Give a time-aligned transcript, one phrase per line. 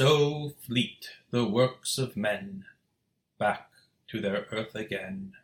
[0.00, 2.64] So fleet the works of men
[3.38, 3.68] back
[4.08, 5.34] to their earth again.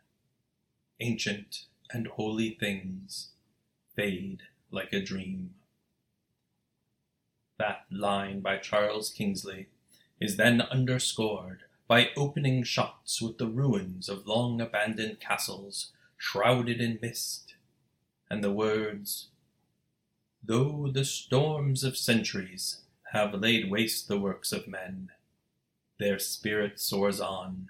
[0.99, 3.33] Ancient and holy things
[3.95, 4.41] fade
[4.71, 5.53] like a dream.
[7.59, 9.67] That line by Charles Kingsley
[10.19, 16.97] is then underscored by opening shots with the ruins of long abandoned castles shrouded in
[16.99, 17.53] mist,
[18.27, 19.27] and the words,
[20.43, 25.09] Though the storms of centuries have laid waste the works of men,
[25.97, 27.69] their spirit soars on,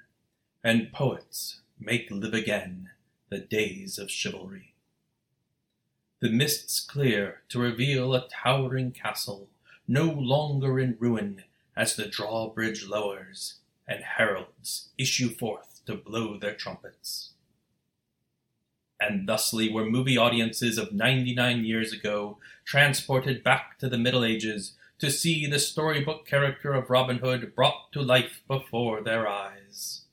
[0.64, 2.90] and poets make live again
[3.30, 4.74] the days of chivalry.
[6.20, 9.50] The mists clear to reveal a towering castle,
[9.88, 11.44] no longer in ruin
[11.76, 17.32] as the drawbridge lowers, and heralds issue forth to blow their trumpets.
[19.00, 24.74] And thusly were movie audiences of 99 years ago transported back to the Middle Ages
[25.00, 30.06] to see the storybook character of Robin Hood brought to life before their eyes.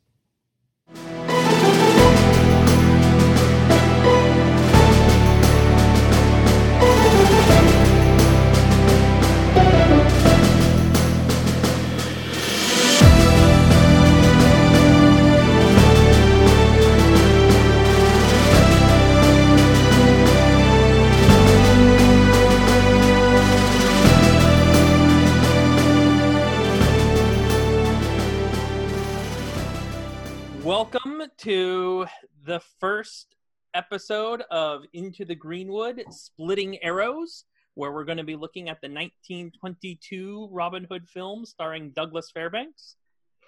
[31.38, 32.06] To
[32.44, 33.36] the first
[33.74, 37.44] episode of Into the Greenwood Splitting Arrows,
[37.74, 42.96] where we're going to be looking at the 1922 Robin Hood film starring Douglas Fairbanks.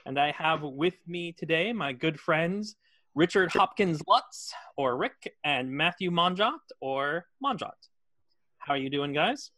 [0.07, 2.77] And I have with me today my good friends
[3.15, 7.73] Richard Hopkins Lutz, or Rick, and Matthew Monjot, or Monjot.
[8.59, 9.51] How are you doing, guys?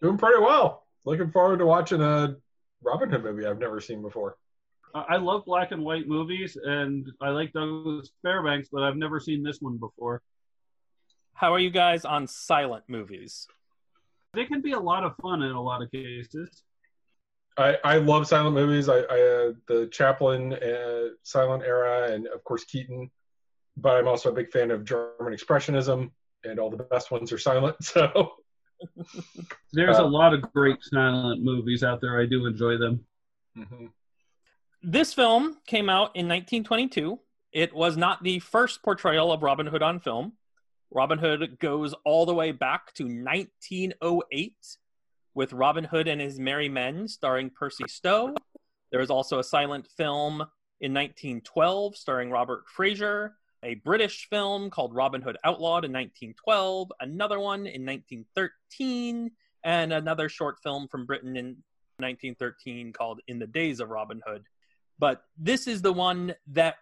[0.00, 0.86] Doing pretty well.
[1.04, 2.36] Looking forward to watching a
[2.82, 4.36] Robin Hood movie I've never seen before.
[5.08, 9.42] I love black and white movies, and I like Douglas Fairbanks, but I've never seen
[9.42, 10.22] this one before.
[11.34, 13.46] How are you guys on silent movies?
[14.32, 16.62] They can be a lot of fun in a lot of cases.
[17.58, 18.88] I, I love silent movies.
[18.88, 23.10] I, I uh, the Chaplin uh, silent era, and of course Keaton.
[23.78, 26.10] But I'm also a big fan of German expressionism,
[26.44, 27.76] and all the best ones are silent.
[27.82, 28.32] So
[29.72, 32.20] There's Uh, a lot of great silent movies out there.
[32.20, 33.04] I do enjoy them.
[33.56, 33.90] mhm.
[34.88, 37.18] This film came out in 1922.
[37.50, 40.34] It was not the first portrayal of Robin Hood on film.
[40.92, 44.54] Robin Hood goes all the way back to 1908
[45.34, 48.36] with Robin Hood and His Merry Men starring Percy Stowe.
[48.92, 50.34] There was also a silent film
[50.80, 57.40] in 1912 starring Robert Fraser, a British film called Robin Hood Outlawed in 1912, another
[57.40, 59.32] one in 1913,
[59.64, 61.56] and another short film from Britain in
[61.98, 64.44] 1913 called In the Days of Robin Hood.
[64.98, 66.76] But this is the one that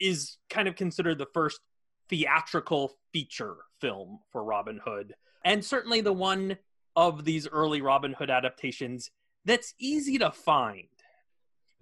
[0.00, 1.60] is kind of considered the first
[2.08, 6.56] theatrical feature film for Robin Hood, and certainly the one
[6.96, 9.10] of these early Robin Hood adaptations
[9.44, 10.88] that's easy to find.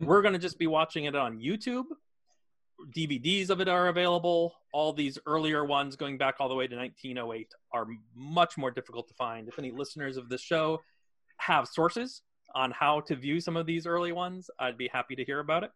[0.01, 1.85] We're going to just be watching it on YouTube.
[2.97, 4.55] DVDs of it are available.
[4.73, 9.09] All these earlier ones, going back all the way to 1908, are much more difficult
[9.09, 9.49] to find.
[9.49, 10.81] If any listeners of this show
[11.39, 12.23] have sources
[12.55, 15.65] on how to view some of these early ones, I'd be happy to hear about
[15.65, 15.71] it.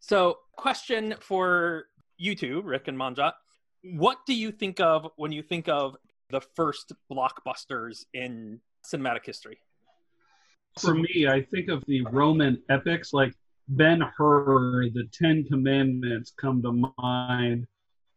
[0.00, 3.32] So, question for you two, Rick and Manjat.
[3.82, 5.96] What do you think of when you think of
[6.30, 9.58] the first blockbusters in cinematic history?
[10.80, 13.34] For me, I think of the Roman epics like
[13.68, 17.66] Ben Hur, the Ten Commandments come to mind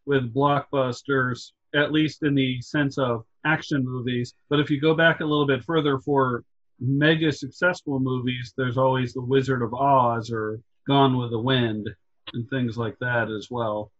[0.05, 4.33] with blockbusters, at least in the sense of action movies.
[4.49, 6.43] But if you go back a little bit further for
[6.79, 11.89] mega successful movies, there's always The Wizard of Oz or Gone with the Wind
[12.33, 13.91] and things like that as well.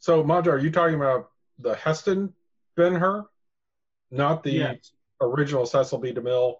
[0.00, 2.32] So Madra, are you talking about the Heston
[2.76, 3.24] Ben Hur,
[4.10, 4.92] not the Yes.
[5.20, 6.12] original Cecil B.
[6.12, 6.54] DeMille,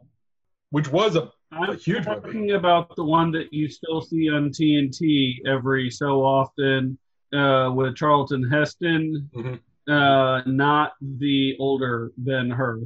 [0.70, 2.50] which was a I'm A huge talking movie.
[2.50, 6.98] about the one that you still see on TNT every so often
[7.32, 9.60] uh, with Charlton Heston, Mhm.
[9.88, 12.82] uh, not the older Ben Hur,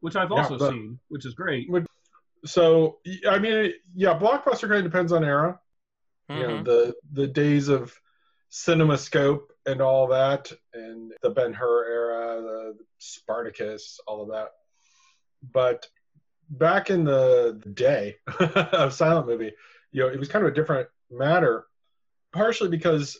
[0.00, 1.68] which I've Yeah, also but- seen, which is great.
[2.44, 2.98] so
[3.28, 5.60] I mean yeah, blockbuster kind of depends on era.
[6.30, 6.64] you know Mhm.
[6.64, 7.98] the the days of
[8.50, 14.50] cinemascope and all that and the ben hur era the spartacus all of that
[15.52, 15.86] but
[16.50, 18.16] back in the, the day
[18.72, 19.52] of silent movie
[19.92, 21.66] you know it was kind of a different matter
[22.32, 23.18] partially because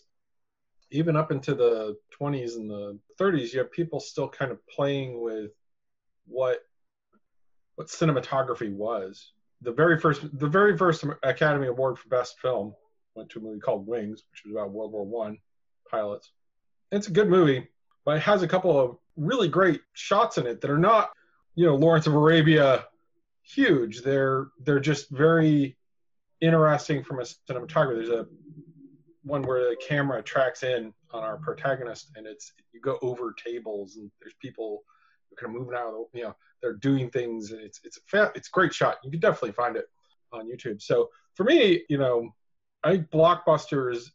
[0.90, 5.20] even up into the 20s and the 30s you have people still kind of playing
[5.20, 5.50] with
[6.26, 6.60] what
[7.78, 9.30] what cinematography was
[9.62, 12.74] the very first the very first Academy Award for Best Film
[13.14, 15.38] went to a movie called Wings, which was about World War One
[15.88, 16.32] pilots.
[16.90, 17.68] It's a good movie,
[18.04, 21.10] but it has a couple of really great shots in it that are not,
[21.54, 22.84] you know, Lawrence of Arabia
[23.44, 24.02] huge.
[24.02, 25.76] They're they're just very
[26.40, 27.94] interesting from a cinematography.
[27.94, 28.26] There's a
[29.22, 33.98] one where the camera tracks in on our protagonist, and it's you go over tables,
[33.98, 34.82] and there's people
[35.36, 35.88] kind of moving out.
[35.88, 38.74] Of the, you know, they're doing things, and it's it's a fa- it's a great
[38.74, 38.96] shot.
[39.04, 39.86] You can definitely find it
[40.32, 40.82] on YouTube.
[40.82, 42.34] So for me, you know,
[42.84, 44.10] I think blockbusters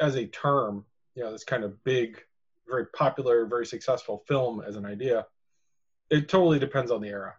[0.00, 0.84] as a term,
[1.14, 2.22] you know, this kind of big,
[2.68, 5.26] very popular, very successful film as an idea,
[6.10, 7.34] it totally depends on the era,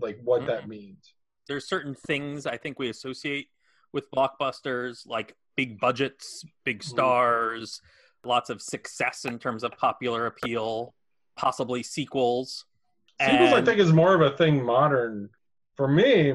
[0.00, 0.50] like what mm-hmm.
[0.50, 1.14] that means.
[1.48, 3.48] There's certain things I think we associate
[3.92, 6.90] with blockbusters, like big budgets, big mm-hmm.
[6.90, 7.80] stars,
[8.24, 10.94] lots of success in terms of popular appeal,
[11.36, 12.64] possibly sequels.
[13.20, 13.54] Sequels, and...
[13.54, 15.30] I think, is more of a thing modern.
[15.76, 16.34] For me,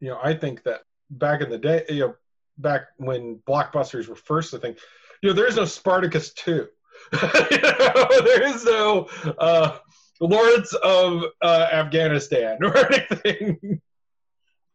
[0.00, 2.14] you know, I think that back in the day, you know,
[2.58, 4.76] back when blockbusters were first a thing,
[5.22, 6.52] you know, there is no Spartacus 2.
[7.12, 9.08] you know, there is no
[9.38, 9.78] uh,
[10.20, 13.80] Lawrence of uh, Afghanistan or anything.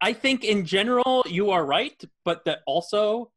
[0.02, 3.32] I think in general you are right, but that also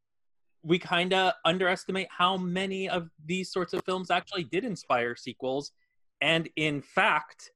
[0.62, 5.72] we kind of underestimate how many of these sorts of films actually did inspire sequels.
[6.20, 7.50] And in fact,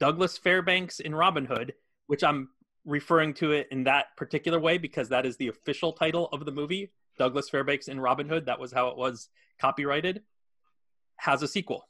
[0.00, 1.74] Douglas Fairbanks in Robin Hood,
[2.06, 2.48] which I'm
[2.84, 6.52] referring to it in that particular way because that is the official title of the
[6.52, 9.28] movie, Douglas Fairbanks in Robin Hood, that was how it was
[9.60, 10.22] copyrighted,
[11.16, 11.88] has a sequel.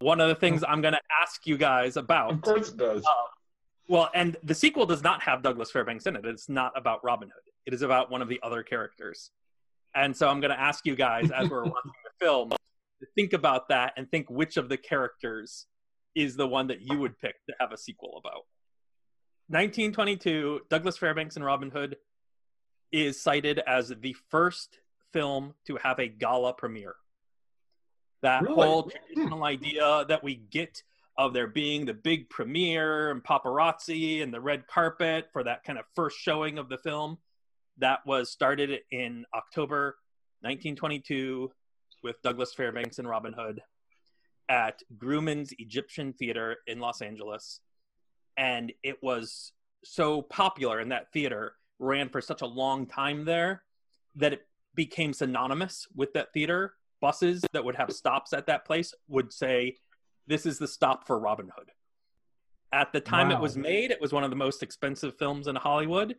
[0.00, 2.32] One of the things I'm going to ask you guys about.
[2.32, 3.04] Of course it does.
[3.04, 3.10] Uh,
[3.88, 6.24] well, and the sequel does not have Douglas Fairbanks in it.
[6.24, 7.52] It's not about Robin Hood.
[7.66, 9.30] It is about one of the other characters.
[9.94, 13.32] And so I'm going to ask you guys as we're watching the film to think
[13.32, 15.66] about that and think which of the characters
[16.14, 18.44] is the one that you would pick to have a sequel about.
[19.48, 21.96] 1922, Douglas Fairbanks and Robin Hood
[22.90, 24.78] is cited as the first
[25.12, 26.94] film to have a gala premiere.
[28.22, 28.54] That really?
[28.54, 28.90] whole hmm.
[28.90, 30.82] traditional idea that we get
[31.18, 35.78] of there being the big premiere and paparazzi and the red carpet for that kind
[35.78, 37.18] of first showing of the film.
[37.78, 39.96] That was started in October
[40.40, 41.50] 1922
[42.02, 43.60] with Douglas Fairbanks and Robin Hood
[44.52, 47.60] at Grauman's Egyptian Theater in Los Angeles.
[48.36, 49.52] And it was
[49.82, 53.62] so popular in that theater, ran for such a long time there,
[54.16, 56.74] that it became synonymous with that theater.
[57.00, 59.78] Buses that would have stops at that place would say
[60.26, 61.70] this is the stop for Robin Hood.
[62.74, 63.36] At the time wow.
[63.36, 66.16] it was made, it was one of the most expensive films in Hollywood.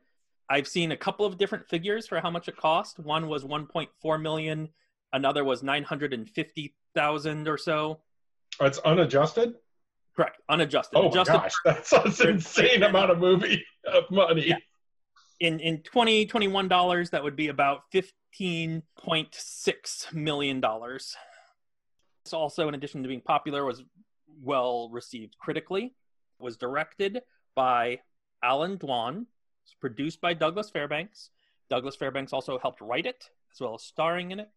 [0.50, 2.98] I've seen a couple of different figures for how much it cost.
[3.00, 4.70] One was 1.4 million,
[5.14, 8.00] another was 950,000 or so.
[8.60, 9.54] Oh, it's unadjusted?
[10.16, 10.98] Correct, unadjusted.
[10.98, 14.48] Oh Adjusted my gosh, that's an insane amount of movie of money.
[14.48, 14.58] Yeah.
[15.40, 21.16] In in 2021 dollars, that would be about 15.6 million dollars.
[22.24, 23.82] This also, in addition to being popular, was
[24.42, 25.96] well received critically.
[26.40, 27.22] Was directed
[27.56, 28.02] by
[28.44, 29.26] Allan Dwan.
[29.66, 31.32] Was produced by Douglas Fairbanks.
[31.70, 34.50] Douglas Fairbanks also helped write it, as well as starring in it.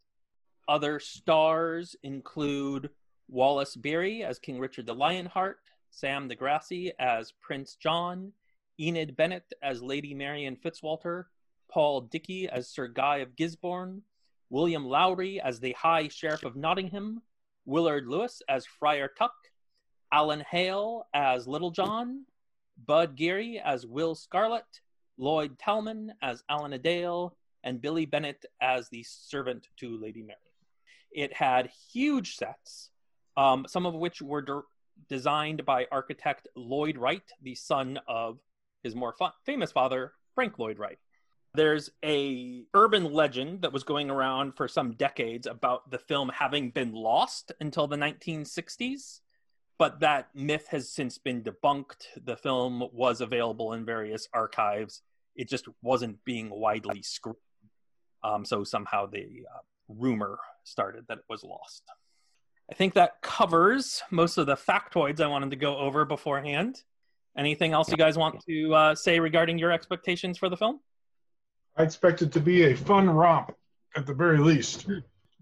[0.69, 2.91] Other stars include
[3.29, 8.33] Wallace Beery as King Richard the Lionheart, Sam DeGrasse as Prince John,
[8.79, 11.25] Enid Bennett as Lady Marion Fitzwalter,
[11.69, 14.03] Paul Dickey as Sir Guy of Gisborne,
[14.51, 17.23] William Lowry as the High Sheriff of Nottingham,
[17.65, 19.35] Willard Lewis as Friar Tuck,
[20.13, 22.25] Alan Hale as Little John,
[22.87, 24.81] Bud Geary as Will Scarlet,
[25.19, 27.33] Lloyd Talman as Alan Adale,
[27.65, 30.39] and Billy Bennett as the servant to Lady Mary.
[31.11, 32.91] It had huge sets,
[33.37, 34.63] um, some of which were de-
[35.09, 38.39] designed by architect Lloyd Wright, the son of
[38.83, 40.99] his more fa- famous father, Frank Lloyd Wright.
[41.55, 46.71] There's a urban legend that was going around for some decades about the film having
[46.71, 49.21] been lost until the 1960s,
[49.79, 52.07] but that myth has since been debunked.
[52.23, 55.03] The film was available in various archives.
[55.35, 57.37] It just wasn't being widely screened.
[58.23, 61.85] Um, so somehow the uh, rumor started that it was lost.
[62.71, 66.83] I think that covers most of the factoids I wanted to go over beforehand.
[67.37, 70.81] Anything else you guys want to uh, say regarding your expectations for the film?
[71.77, 73.53] I expect it to be a fun romp
[73.95, 74.87] at the very least.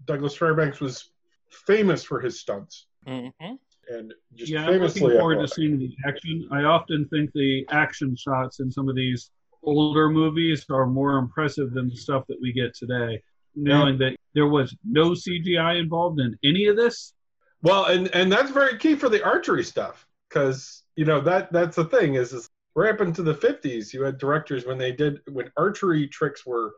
[0.05, 1.11] Douglas Fairbanks was
[1.49, 2.87] famous for his stunts.
[3.07, 3.53] Mm-hmm.
[3.87, 6.47] And just yeah, famously I'm looking forward to seeing the action.
[6.51, 9.31] I often think the action shots in some of these
[9.63, 13.21] older movies are more impressive than the stuff that we get today.
[13.55, 17.13] Knowing that there was no CGI involved in any of this.
[17.61, 21.75] Well, and and that's very key for the archery stuff because you know that that's
[21.75, 25.19] the thing is, is right up into the 50s, you had directors when they did
[25.31, 26.75] when archery tricks were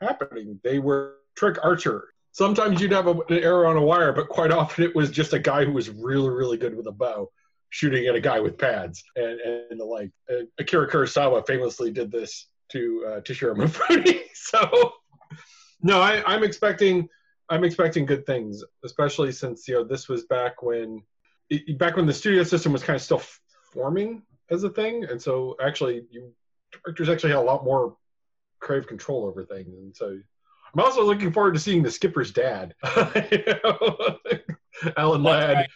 [0.00, 2.08] happening, they were trick archer.
[2.32, 5.32] Sometimes you'd have a, an arrow on a wire, but quite often it was just
[5.32, 7.30] a guy who was really, really good with a bow
[7.70, 10.10] shooting at a guy with pads and, and the like.
[10.30, 14.20] Uh, Akira Kurosawa famously did this to uh, Toshiro Mifune.
[14.34, 14.92] so,
[15.82, 17.08] no, I, I'm expecting
[17.48, 21.02] I'm expecting good things, especially since you know this was back when
[21.76, 23.22] back when the studio system was kind of still
[23.72, 26.32] forming as a thing, and so actually you
[26.72, 27.96] directors actually had a lot more
[28.60, 30.18] creative control over things, and so
[30.72, 32.74] I'm also looking forward to seeing the skipper's dad,
[34.96, 35.56] Alan Ladd.
[35.56, 35.68] Right.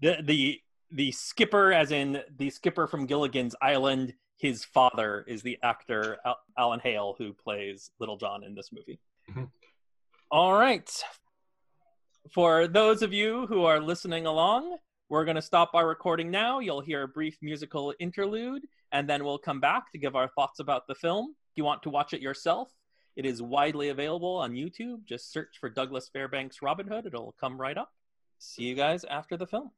[0.00, 0.60] The the
[0.90, 6.18] the skipper, as in the skipper from Gilligan's Island, his father is the actor
[6.58, 8.98] Alan Hale who plays Little John in this movie.
[9.30, 9.44] Mm-hmm.
[10.30, 10.90] All right.
[12.32, 14.76] For those of you who are listening along,
[15.08, 16.60] we're going to stop our recording now.
[16.60, 20.60] You'll hear a brief musical interlude, and then we'll come back to give our thoughts
[20.60, 21.34] about the film.
[21.50, 22.70] If you want to watch it yourself,
[23.16, 25.04] it is widely available on YouTube.
[25.04, 27.90] Just search for Douglas Fairbanks Robin Hood, it'll come right up.
[28.38, 29.70] See you guys after the film.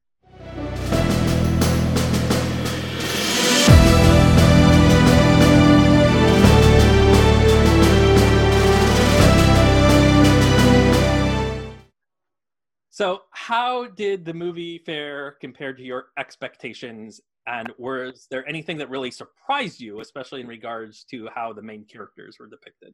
[12.93, 17.23] So, how did the movie fare compared to your expectations?
[17.47, 21.87] And was there anything that really surprised you, especially in regards to how the main
[21.87, 22.93] characters were depicted?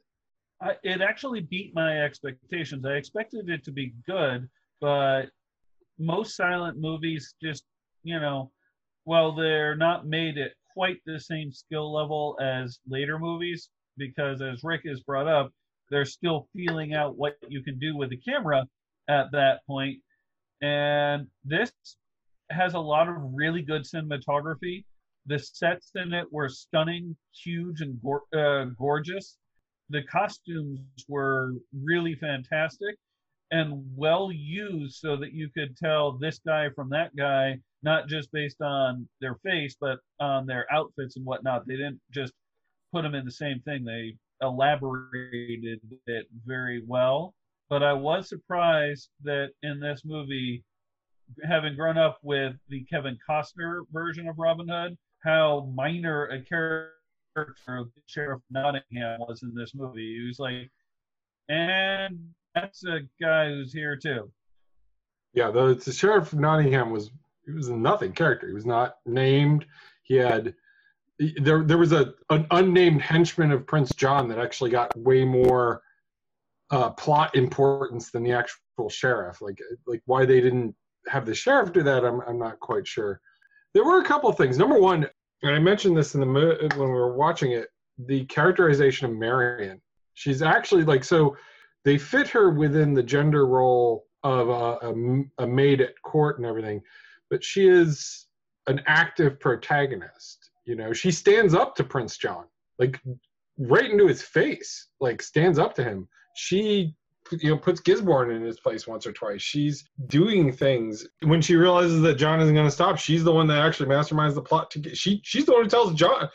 [0.63, 2.87] I, it actually beat my expectations.
[2.87, 4.49] I expected it to be good,
[4.81, 5.31] but
[5.99, 7.65] most silent movies just,
[8.05, 8.53] you know,
[9.05, 14.63] well, they're not made at quite the same skill level as later movies, because as
[14.63, 15.51] Rick has brought up,
[15.91, 18.65] they're still feeling out what you can do with the camera
[19.09, 19.99] at that point.
[20.63, 21.73] And this
[22.51, 24.85] has a lot of really good cinematography.
[25.27, 29.37] The sets in it were stunning, huge, and go- uh, gorgeous.
[29.91, 32.97] The costumes were really fantastic
[33.51, 38.31] and well used so that you could tell this guy from that guy, not just
[38.33, 41.67] based on their face, but on their outfits and whatnot.
[41.67, 42.33] They didn't just
[42.93, 47.35] put them in the same thing, they elaborated it very well
[47.69, 50.65] but I was surprised that in this movie,
[51.47, 56.93] having grown up with the Kevin Costner version of Robin Hood, how minor a character
[58.07, 60.19] Sheriff Nottingham was in this movie.
[60.19, 60.71] He was like,
[61.49, 62.19] and
[62.55, 64.31] that's a guy who's here too.
[65.35, 67.11] Yeah, the, the Sheriff Nottingham was
[67.45, 68.49] he was nothing character.
[68.49, 69.67] He was not named.
[70.03, 70.55] He had
[71.37, 75.83] there there was a an unnamed henchman of Prince John that actually got way more
[76.71, 79.41] uh, plot importance than the actual sheriff.
[79.41, 80.75] Like like why they didn't
[81.09, 83.21] have the sheriff do that, I'm I'm not quite sure.
[83.75, 84.59] There were a couple things.
[84.59, 85.07] Number one,
[85.43, 86.27] and I mentioned this in the
[86.77, 87.69] when we were watching it,
[88.07, 89.81] the characterization of Marion.
[90.15, 91.37] She's actually like so.
[91.85, 96.47] They fit her within the gender role of a, a, a maid at court and
[96.47, 96.83] everything,
[97.31, 98.27] but she is
[98.67, 100.51] an active protagonist.
[100.65, 102.45] You know, she stands up to Prince John,
[102.79, 103.01] like
[103.59, 106.95] right into his face, like stands up to him she
[107.33, 109.43] you know puts Gisborne in his place once or twice.
[109.43, 112.97] She's doing things when she realizes that John isn't going to stop.
[112.97, 114.97] She's the one that actually masterminds the plot to get.
[114.97, 116.29] She she's the one who tells John,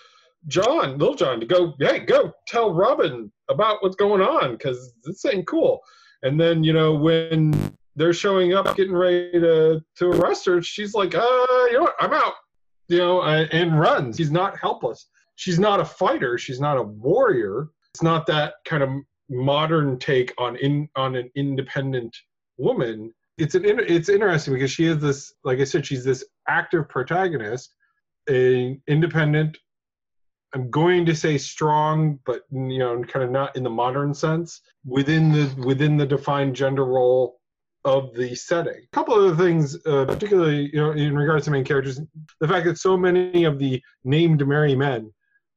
[0.47, 1.73] John, Little John, to go.
[1.79, 5.79] Hey, go tell Robin about what's going on because this ain't cool.
[6.21, 7.53] And then you know when
[7.95, 11.95] they're showing up, getting ready to to arrest her, she's like, uh, you know what,
[11.99, 12.33] I'm out.
[12.89, 14.17] You know, and runs.
[14.17, 15.07] He's not helpless.
[15.35, 16.37] She's not a fighter.
[16.37, 17.69] She's not a warrior.
[17.93, 18.89] It's not that kind of
[19.29, 22.15] modern take on in on an independent
[22.57, 26.87] woman it's an it's interesting because she is this like i said she's this active
[26.87, 27.73] protagonist
[28.29, 29.57] a independent
[30.53, 34.61] i'm going to say strong but you know kind of not in the modern sense
[34.85, 37.39] within the within the defined gender role
[37.85, 41.51] of the setting a couple of other things uh, particularly you know in regards to
[41.51, 41.99] main characters
[42.39, 45.11] the fact that so many of the named merry men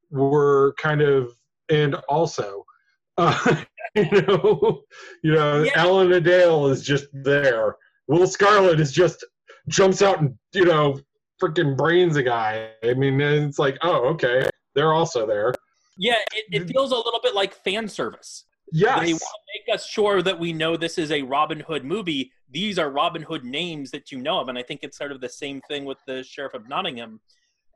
[0.09, 1.33] were kind of
[1.69, 2.65] and also
[3.17, 3.63] uh,
[3.95, 4.83] you know,
[5.23, 5.71] you know, yeah.
[5.75, 7.75] Alan Adale is just there.
[8.07, 9.25] Will Scarlet is just
[9.69, 10.99] jumps out and you know,
[11.41, 12.69] freaking brains a guy.
[12.83, 15.53] I mean, it's like, oh, okay, they're also there.
[15.97, 18.45] Yeah, it, it feels a little bit like fan service.
[18.71, 18.99] Yes.
[18.99, 22.31] They want to make us sure that we know this is a Robin Hood movie.
[22.51, 24.49] These are Robin Hood names that you know of.
[24.49, 27.19] And I think it's sort of the same thing with the Sheriff of Nottingham,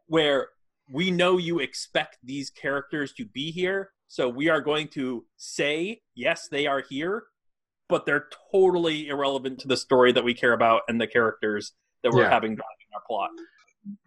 [0.07, 0.49] where
[0.91, 3.91] we know you expect these characters to be here.
[4.07, 7.23] So we are going to say, yes, they are here,
[7.87, 11.71] but they're totally irrelevant to the story that we care about and the characters
[12.03, 12.29] that we're yeah.
[12.29, 13.29] having driving our plot.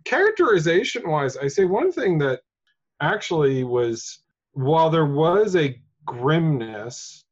[0.04, 2.40] characterization wise, I say one thing that
[3.00, 4.20] actually was
[4.52, 7.24] while there was a grimness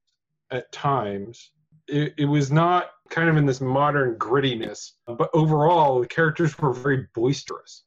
[0.51, 1.51] at times,
[1.89, 6.73] it, it was not kind of in this modern grittiness, but overall the characters were
[6.73, 7.85] very boisterous.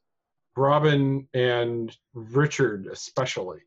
[0.57, 3.59] Robin and Richard especially.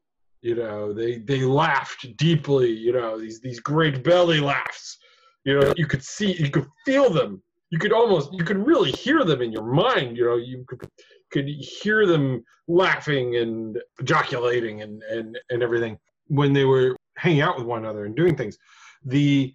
[0.42, 4.98] You know, they they laughed deeply, you know, these these great belly laughs.
[5.44, 7.42] You know, you could see you could feel them.
[7.70, 10.88] You could almost you could really hear them in your mind, you know, you could
[11.30, 17.56] could hear them laughing and ejaculating and, and, and everything when they were hanging out
[17.58, 18.56] with one another and doing things.
[19.04, 19.52] The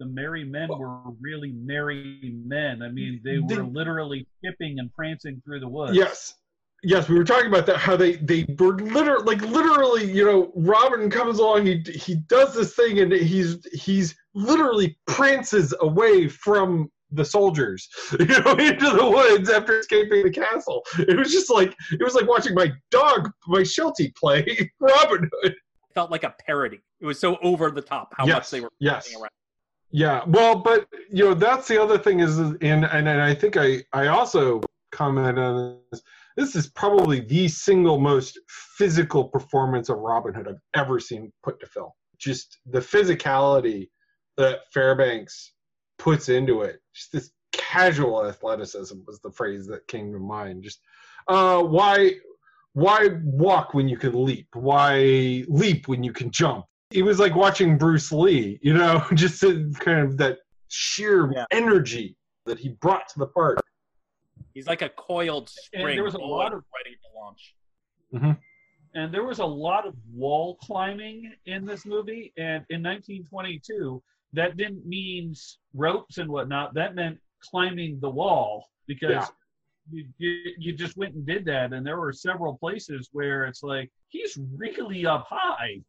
[0.00, 2.82] the merry men were really merry men.
[2.82, 5.96] I mean, they were They- literally skipping and prancing through the woods.
[5.96, 6.34] Yes.
[6.84, 7.76] Yes, we were talking about that.
[7.76, 11.66] How they they were literally like literally, you know, Robin comes along.
[11.66, 18.26] He he does this thing, and he's he's literally prances away from the soldiers, you
[18.26, 20.82] know, into the woods after escaping the castle.
[20.98, 24.44] It was just like it was like watching my dog, my Sheltie, play
[24.80, 25.54] Robin Hood.
[25.94, 26.80] felt like a parody.
[27.00, 29.14] It was so over the top how much they were yes.
[29.14, 29.30] around.
[29.92, 33.56] Yeah, well, but you know that's the other thing is, and and, and I think
[33.56, 36.02] I I also comment on this.
[36.36, 38.38] This is probably the single most
[38.76, 41.90] physical performance of Robin Hood I've ever seen put to film.
[42.18, 43.88] Just the physicality
[44.36, 45.52] that Fairbanks
[45.98, 46.80] puts into it.
[46.94, 50.62] Just this casual athleticism was the phrase that came to mind.
[50.62, 50.80] Just
[51.28, 52.12] uh, why
[52.74, 54.48] why walk when you can leap?
[54.54, 56.64] Why leap when you can jump?
[56.90, 59.42] It was like watching Bruce Lee, you know, just
[59.78, 61.44] kind of that sheer Yeah.
[61.50, 63.60] energy that he brought to the part.
[64.54, 65.96] He's like a coiled And spring.
[65.96, 67.54] there was a lot of- ready to launch.
[68.14, 68.32] Mm-hmm.
[68.94, 72.32] And there was a lot of wall climbing in this movie.
[72.36, 74.02] And in 1922,
[74.34, 75.34] that didn't mean
[75.74, 76.74] ropes and whatnot.
[76.74, 79.26] That meant climbing the wall because Yeah.
[79.90, 81.72] you, you, you just went and did that.
[81.72, 85.80] And there were several places where it's like, he's really up high.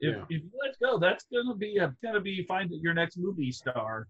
[0.00, 0.22] If, Yeah.
[0.22, 4.06] if you let go, that's gonna be a gonna be find your next movie star.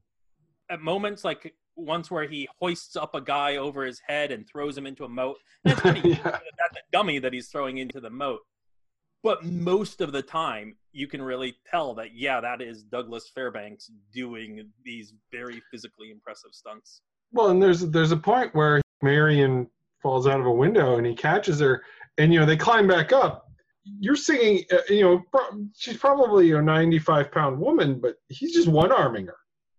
[0.71, 4.77] At moments like once where he hoists up a guy over his head and throws
[4.77, 5.37] him into a moat.
[5.65, 6.23] That's pretty Yeah.
[6.23, 8.41] that's a dummy that he's throwing into the moat.
[9.23, 13.91] But most of the time, you can really tell that yeah, that is Douglas Fairbanks
[14.13, 17.01] doing these very physically impressive stunts.
[17.33, 19.67] Well, and there's there's a point where Marion
[20.03, 21.83] falls out of a window and he catches her,
[22.19, 23.49] and you know they climb back up.
[23.99, 28.69] You're singing, uh, you know, pro- she's probably a 95 pound woman, but he's just
[28.69, 29.37] one arming her.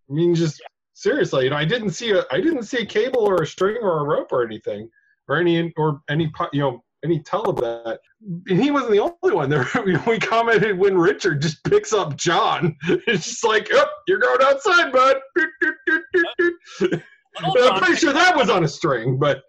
[0.10, 0.60] I mean, just
[0.95, 3.77] seriously, you know, I didn't see a I didn't see a cable or a string
[3.81, 4.89] or a rope or anything
[5.27, 7.99] or any or any you know any tell of that.
[8.47, 9.49] And he wasn't the only one.
[9.55, 12.75] There, you know, we commented when Richard just picks up John.
[13.08, 15.17] It's just like, oh, you're going outside, bud.
[17.38, 19.43] I'm pretty sure that was on a string, but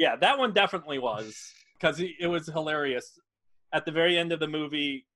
[0.00, 1.36] Yeah, that one definitely was
[1.78, 3.18] because it was hilarious.
[3.72, 5.06] At the very end of the movie,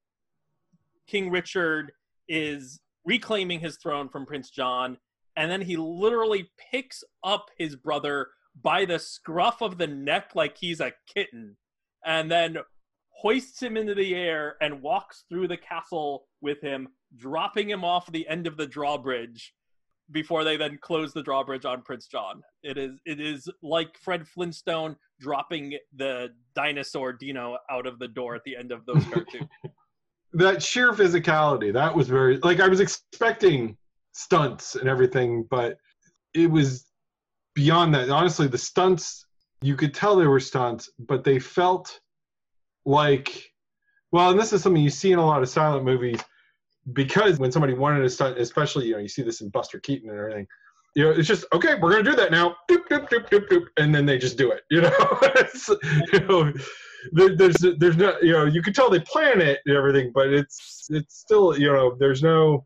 [1.07, 1.93] King Richard
[2.29, 4.99] is reclaiming his throne from Prince John,
[5.37, 8.29] and then he literally picks up his brother
[8.61, 11.57] by the scruff of the neck like he's a kitten,
[12.05, 12.59] and then
[13.11, 18.11] hoists him into the air and walks through the castle with him, dropping him off
[18.13, 19.55] the end of the drawbridge
[20.13, 22.43] before they then close the drawbridge on Prince John.
[22.63, 28.35] It is it is like Fred Flintstone dropping the dinosaur Dino out of the door
[28.35, 29.49] at the end of those cartoons.
[30.33, 33.77] that sheer physicality, that was very like I was expecting
[34.17, 35.77] stunts and everything, but
[36.35, 36.87] it was
[37.55, 38.09] beyond that.
[38.09, 39.27] Honestly, the stunts
[39.61, 42.01] you could tell they were stunts, but they felt
[42.87, 43.53] like
[44.13, 46.21] well, and this is something you see in a lot of silent movies
[46.95, 50.09] because when somebody wanted to stunt, especially you know you see this in Buster Keaton
[50.09, 50.47] and everything.
[50.95, 51.75] You know, it's just okay.
[51.75, 54.51] We're gonna do that now, doop, doop, doop, doop, doop, and then they just do
[54.51, 54.63] it.
[54.71, 54.93] You know,
[56.13, 56.53] you know,
[57.13, 60.33] there, there's there's no you know you can tell they plan it and everything, but
[60.33, 62.65] it's it's still you know there's no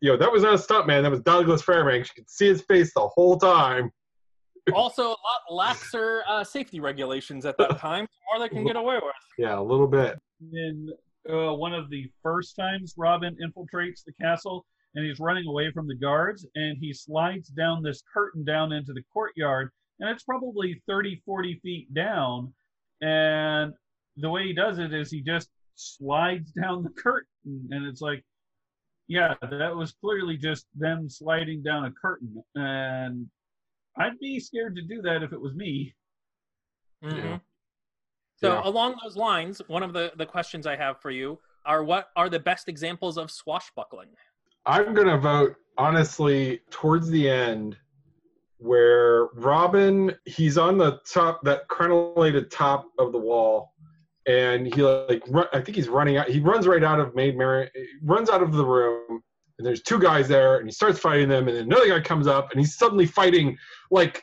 [0.00, 1.02] you know that was not a stunt man.
[1.02, 2.10] That was Douglas Fairbanks.
[2.10, 3.90] You could see his face the whole time.
[4.74, 8.76] also, a lot laxer uh, safety regulations at that time, the more they can get
[8.76, 9.14] away with.
[9.38, 10.18] Yeah, a little bit.
[10.52, 10.90] in
[11.28, 15.86] uh, one of the first times Robin infiltrates the castle and he's running away from
[15.86, 20.80] the guards and he slides down this curtain down into the courtyard and it's probably
[20.88, 22.52] 30 40 feet down
[23.02, 23.72] and
[24.16, 27.28] the way he does it is he just slides down the curtain
[27.70, 28.24] and it's like
[29.08, 33.26] yeah that was clearly just them sliding down a curtain and
[33.98, 35.94] i'd be scared to do that if it was me
[37.04, 37.16] Mhm.
[37.16, 37.38] Yeah.
[38.34, 38.60] So Yeah.
[38.64, 42.28] along those lines, one of the, the questions I have for you are what are
[42.28, 44.08] the best examples of swashbuckling?
[44.66, 47.76] I'm gonna vote honestly towards the end.
[48.60, 53.72] where Robin he's on the top that crenellated top of the wall,
[54.28, 56.28] and he like run, I think he's running out.
[56.28, 57.70] He runs right out of Maid Mary,
[58.02, 59.22] runs out of the room,
[59.58, 62.26] and there's two guys there, and he starts fighting them, and then another guy comes
[62.26, 63.56] up, and he's suddenly fighting
[63.90, 64.22] like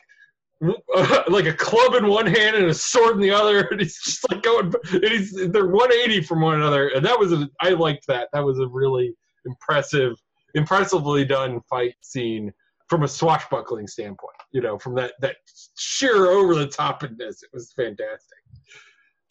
[0.64, 4.00] uh, like a club in one hand and a sword in the other, and he's
[4.00, 7.70] just like going, and he's they're 180 from one another, and that was a, I
[7.70, 8.28] liked that.
[8.32, 9.12] That was a really
[9.44, 10.12] impressive,
[10.54, 12.52] impressively done fight scene
[12.88, 14.36] from a swashbuckling standpoint.
[14.52, 15.36] You know, from that that
[15.76, 18.38] sheer over the topness, it was fantastic.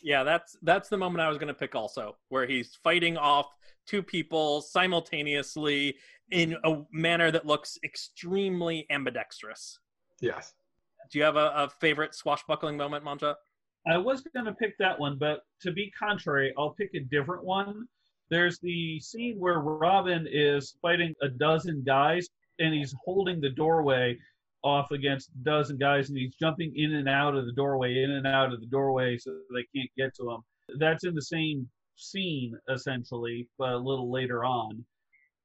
[0.06, 3.48] Yeah, that's that's the moment I was going to pick also, where he's fighting off
[3.88, 5.96] two people simultaneously
[6.30, 9.80] in a manner that looks extremely ambidextrous.
[10.22, 10.54] Yes.
[11.12, 13.36] Do you have a, a favorite swashbuckling moment, Manja?
[13.88, 17.44] I was going to pick that one, but to be contrary, I'll pick a different
[17.44, 17.88] one.
[18.30, 24.20] There's the scene where Robin is fighting a dozen guys and he's holding the doorway
[24.66, 28.12] off against a dozen guys and he's jumping in and out of the doorway, in
[28.12, 30.42] and out of the doorway so they can't get to him.
[30.80, 34.84] That's in the same scene, essentially, but a little later on.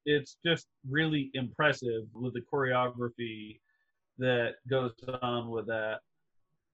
[0.06, 3.61] It's just really impressive with the choreography
[4.16, 5.98] that goes on with that.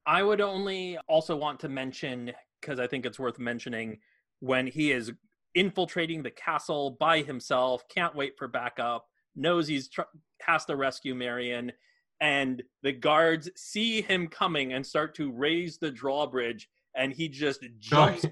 [0.07, 3.99] I would only also want to mention, because I think it's worth mentioning,
[4.39, 5.11] when he is
[5.57, 10.03] infiltrating the castle by himself, can't wait for backup, knows he's tr-
[10.43, 11.73] has to rescue Marion,
[12.21, 17.65] and the guards see him coming and start to raise the drawbridge, and he just
[17.79, 18.25] jumps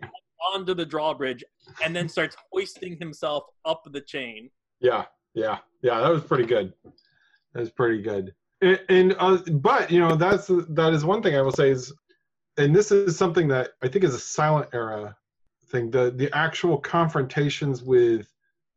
[0.54, 1.44] onto the drawbridge
[1.82, 4.50] and then starts hoisting himself up the chain.
[4.80, 6.00] Yeah, yeah, yeah.
[6.00, 6.72] That was pretty good.
[7.52, 8.34] That was pretty good.
[8.60, 11.92] And, and uh, but you know that's that is one thing I will say is,
[12.56, 15.16] and this is something that I think is a silent era
[15.70, 15.90] thing.
[15.90, 18.28] The the actual confrontations with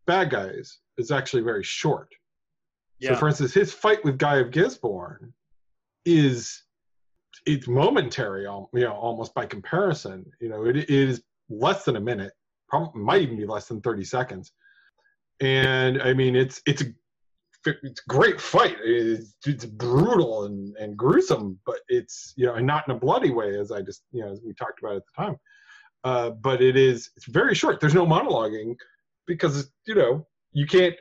[0.06, 2.14] bad guys is actually very short.
[3.00, 3.14] Yeah.
[3.14, 5.34] So, for instance, his fight with Guy of Gisborne
[6.06, 6.64] is
[7.46, 10.26] it's momentary, you know, almost by comparison.
[10.40, 12.34] You know, it, it is less than a minute,
[12.68, 14.52] probably might even be less than thirty seconds.
[15.40, 16.86] And I mean, it's it's a
[17.66, 18.78] it's a great fight.
[18.82, 23.32] It's, it's brutal and, and gruesome, but it's you know, and not in a bloody
[23.32, 25.38] way, as I just you know, as we talked about at the time.
[26.04, 27.80] Uh, but it is it's very short.
[27.80, 28.76] There's no monologuing
[29.26, 30.96] because you know you can't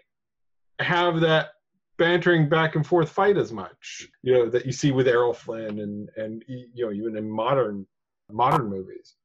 [0.81, 1.51] have that
[1.99, 5.81] bantering back and forth fight as much you know that you see with Errol Flynn
[5.81, 7.87] and and you know even in modern
[8.31, 9.17] modern movies.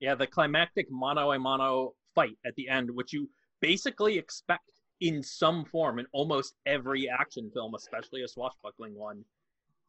[0.00, 3.28] Yeah, the climactic mano a mano fight at the end, which you
[3.60, 9.24] basically expect in some form in almost every action film, especially a swashbuckling one,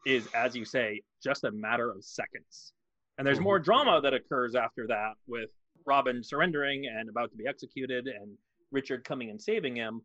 [0.05, 2.73] is, as you say, just a matter of seconds.
[3.17, 3.65] And there's more mm-hmm.
[3.65, 5.49] drama that occurs after that with
[5.85, 8.37] Robin surrendering and about to be executed and
[8.71, 10.01] Richard coming and saving him.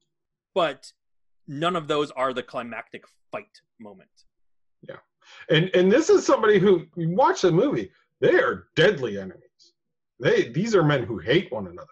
[0.54, 0.92] But
[1.48, 4.10] none of those are the climactic fight moment.
[4.82, 4.96] Yeah.
[5.50, 7.90] And and this is somebody who you watch the movie.
[8.20, 9.42] They are deadly enemies.
[10.20, 11.88] They these are men who hate one another.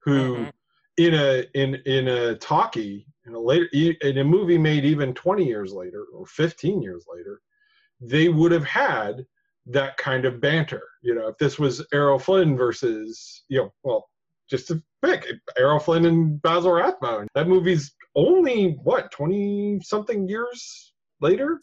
[0.00, 0.52] Who Mhm.
[0.98, 5.44] in a in in a talkie in a later in a movie made even 20
[5.46, 7.40] years later or 15 years later,
[8.00, 9.26] they would have had
[9.66, 10.82] that kind of banter.
[11.02, 14.08] You know, if this was Errol Flynn versus you know, well,
[14.48, 17.26] just to pick Errol Flynn and Basil Rathbone.
[17.34, 21.60] That movie's only what 20 something years later.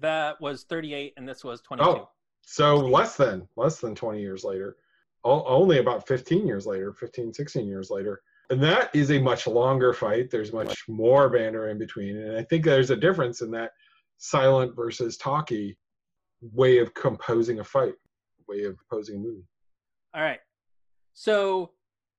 [0.00, 1.90] That was 38 and this was 22.
[1.90, 2.08] Oh,
[2.42, 4.76] so less than less than 20 years later.
[5.24, 8.20] O- only about 15 years later, 15, 16 years later.
[8.50, 10.30] And that is a much longer fight.
[10.30, 12.16] There's much more banter in between.
[12.18, 13.70] And I think there's a difference in that
[14.18, 15.78] silent versus talky
[16.52, 17.94] way of composing a fight,
[18.46, 19.44] way of composing a movie.
[20.14, 20.40] All right.
[21.14, 21.70] So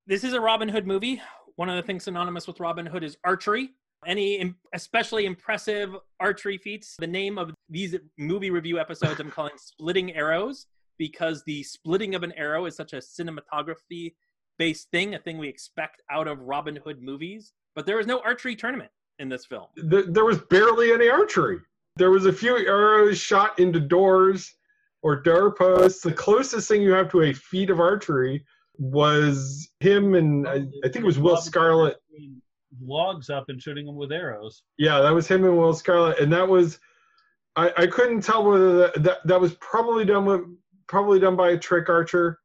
[0.06, 1.22] this is a Robin Hood movie.
[1.56, 3.70] One of the things synonymous with Robin Hood is archery.
[4.06, 6.96] Any im- especially impressive archery feats.
[6.98, 10.66] The name of these movie review episodes I'm calling Splitting Arrows
[10.98, 14.14] because the splitting of an arrow is such a cinematography
[14.58, 17.52] based thing, a thing we expect out of Robin Hood movies.
[17.74, 19.66] But there is no archery tournament in this film.
[19.76, 21.58] There, there was barely any archery.
[21.96, 24.54] There was a few arrows shot into doors
[25.02, 26.02] or door posts.
[26.02, 28.44] The closest thing you have to a feat of archery
[28.78, 31.96] was him and I, I think it was Will Scarlett.
[32.82, 34.62] Logs up and shooting them with arrows.
[34.76, 36.78] Yeah, that was him and Will Scarlett, and that was
[37.56, 40.42] I, I couldn't tell whether that, that that was probably done with
[40.86, 42.38] probably done by a trick archer.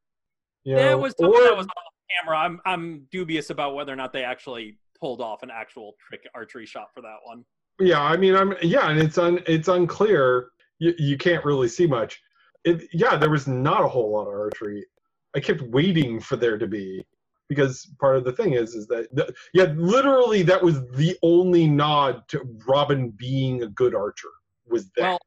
[0.64, 2.38] You know, Yeah, it was something or- that was off camera.
[2.38, 6.66] I'm I'm dubious about whether or not they actually pulled off an actual trick archery
[6.66, 7.44] shot for that one.
[7.80, 11.88] yeah i mean i'm yeah and it's un it's unclear you, you can't really see
[11.88, 12.22] much
[12.66, 14.86] it, yeah there was not a whole lot of archery
[15.36, 17.06] i kept waiting for there to be
[17.50, 21.68] because part of the thing is is that the, yeah literally that was the only
[21.68, 24.30] nod to robin being a good archer
[24.68, 25.20] was that Well,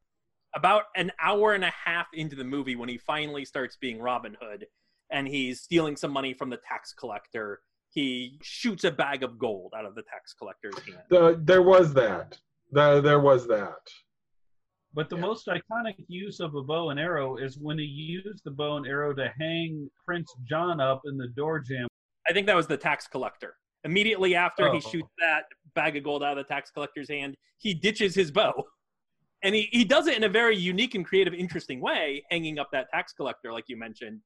[0.55, 4.37] about an hour and a half into the movie when he finally starts being Robin
[4.41, 4.67] Hood
[5.11, 7.61] and he's stealing some money from the tax collector.
[7.91, 11.03] He shoots a bag of gold out of the tax collector's hand.
[11.11, 12.39] The, there was that.
[12.73, 13.89] The, there was that.
[14.95, 15.23] But the Yeah.
[15.23, 18.87] most iconic use of a bow and arrow is when he used the bow and
[18.87, 21.89] arrow to hang Prince John up in the door jamb.
[22.29, 23.57] I think that was the tax collector.
[23.83, 24.91] Immediately after he Oh.
[24.91, 28.65] shoots that bag of gold out of the tax collector's hand, he ditches his bow.
[29.43, 32.71] And he, he does it in a very unique and creative, interesting way, hanging up
[32.73, 34.23] that tax collector, like you mentioned.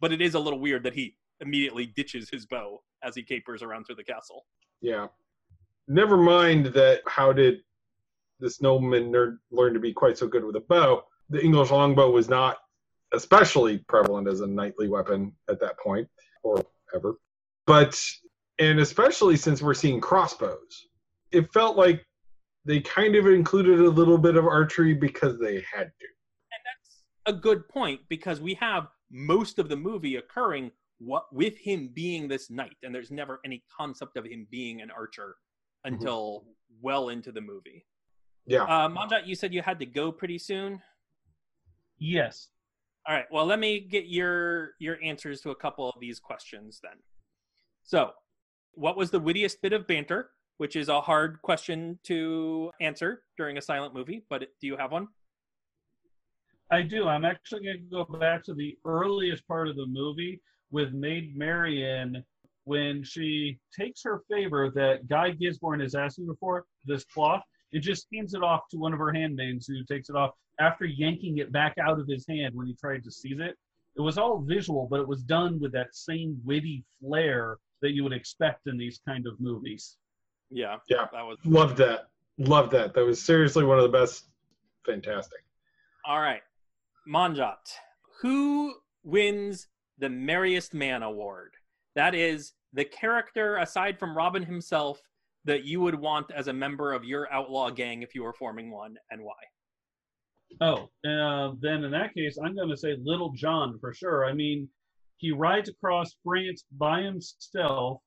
[0.00, 3.62] But it is a little weird that he immediately ditches his bow as he capers
[3.62, 4.44] around through the castle.
[4.82, 5.06] Yeah.
[5.88, 7.00] Never mind that.
[7.06, 7.62] How did
[8.40, 11.04] this nobleman nerd learn to be quite so good with a bow?
[11.28, 12.58] The English longbow was not
[13.12, 16.08] especially prevalent as a knightly weapon at that point,
[16.42, 17.14] or ever.
[17.66, 18.00] But
[18.58, 20.88] and especially since we're seeing crossbows,
[21.32, 22.04] it felt like
[22.64, 26.06] they kind of included a little bit of archery because they had to.
[26.52, 31.56] And that's a good point because we have most of the movie occurring what with
[31.56, 35.36] him being this knight, and there's never any concept of him being an archer
[35.86, 35.94] mm-hmm.
[35.94, 36.44] until
[36.82, 37.84] well into the movie.
[38.50, 38.64] Yeah.
[38.64, 40.82] Uh, Manjat, you said you had to go pretty soon.
[41.98, 42.48] Yes.
[43.06, 43.26] All right.
[43.30, 46.98] Well, let me get your your answers to a couple of these questions then.
[47.84, 48.10] So,
[48.72, 50.30] what was the wittiest bit of banter?
[50.56, 54.90] Which is a hard question to answer during a silent movie, but do you have
[54.90, 55.08] one?
[56.72, 57.06] I do.
[57.06, 61.36] I'm actually going to go back to the earliest part of the movie with Maid
[61.36, 62.22] Marian
[62.64, 67.82] when she takes her favor that Guy Gisborne is asking her for, this cloth, and
[67.82, 71.38] just hands it off to one of her handmaids who takes it off after yanking
[71.38, 73.56] it back out of his hand when he tried to seize it.
[73.96, 78.02] It was all visual, but it was done with that same witty flair that you
[78.04, 79.96] would expect in these kind of movies.
[80.50, 80.76] Yeah.
[80.88, 81.06] Yeah.
[81.12, 82.08] That was Loved that.
[82.38, 82.94] Loved that.
[82.94, 84.26] That was seriously one of the best.
[84.86, 85.40] Fantastic.
[86.06, 86.42] All right.
[87.08, 87.56] Manjot,
[88.20, 91.54] who wins the Merriest Man Award?
[91.94, 95.00] That is the character, aside from Robin himself,
[95.44, 98.70] that you would want as a member of your outlaw gang if you were forming
[98.70, 99.32] one, and why?
[100.60, 104.26] Oh, uh, then in that case, I'm going to say Little John for sure.
[104.26, 104.68] I mean,
[105.18, 108.00] he rides across France by himself,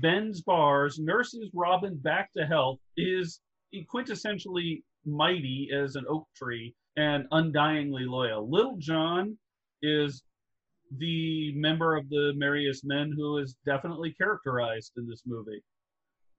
[0.00, 3.40] bends bars, nurses Robin back to health, is
[3.92, 8.48] quintessentially mighty as an oak tree, and undyingly loyal.
[8.48, 9.36] Little John
[9.82, 10.22] is
[10.98, 15.62] the member of the Merriest Men who is definitely characterized in this movie,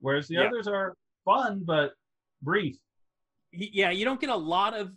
[0.01, 0.47] whereas the Yeah.
[0.47, 1.93] others are fun but
[2.41, 2.77] brief.
[3.51, 4.91] He, yeah, you don't get a lot of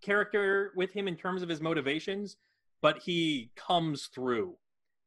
[0.00, 2.36] character with him in terms of his motivations,
[2.80, 4.56] but he comes through.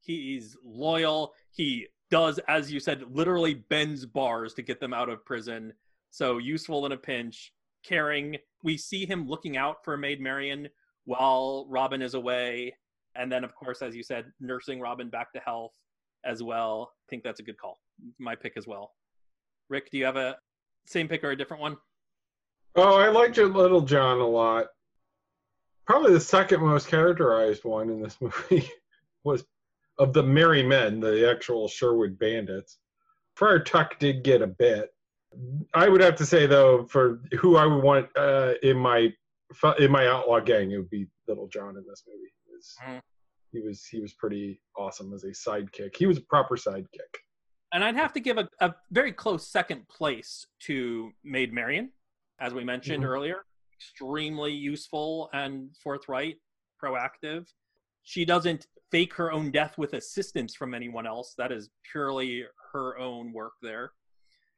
[0.02, 1.34] He's loyal.
[1.52, 5.74] He does, as you said, literally bends bars to get them out of prison.
[6.10, 8.38] So useful in a pinch, caring.
[8.64, 10.70] We see him looking out for Maid Marian
[11.06, 12.76] while Robin is away.
[13.16, 15.74] And then, of course, as you said, nursing Robin back to health
[16.24, 16.94] as well.
[16.94, 17.80] I think that's a good call.
[18.20, 18.94] My pick as well.
[19.70, 20.38] Rick, do you have a
[20.86, 21.78] same pick or a different one?
[22.76, 24.68] Oh, I liked Little John a lot.
[25.86, 28.70] Probably the second most characterized one in this movie
[29.24, 29.46] was
[29.98, 32.78] of the Merry Men, the actual Sherwood Bandits.
[33.36, 34.90] Friar Tuck did get a bit.
[35.74, 39.12] I would have to say though, for who I would want uh, in my
[39.80, 42.32] in my outlaw gang, it would be Little John in this movie.
[42.46, 43.02] He was, Mhm.
[43.52, 45.96] he was he was pretty awesome as a sidekick.
[45.96, 47.14] He was a proper sidekick.
[47.78, 51.92] And I'd have to give a, a very close second place to Maid Marian,
[52.40, 53.08] as we mentioned Mhm.
[53.08, 53.46] earlier.
[53.72, 56.38] Extremely useful and forthright,
[56.84, 57.54] proactive.
[58.02, 61.36] She doesn't fake her own death with assistance from anyone else.
[61.38, 63.92] That is purely her own work there.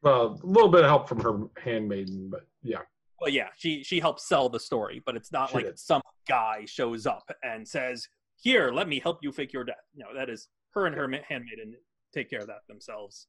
[0.01, 2.83] Well, a little bit of help from her handmaiden, but yeah.
[3.19, 5.77] Well, yeah, she she helps sell the story, but it's not She like did.
[5.77, 10.13] some guy shows up and says, "Here, let me help you fake your death." No,
[10.13, 11.75] that is her and her handmaiden
[12.13, 13.27] take care of that themselves.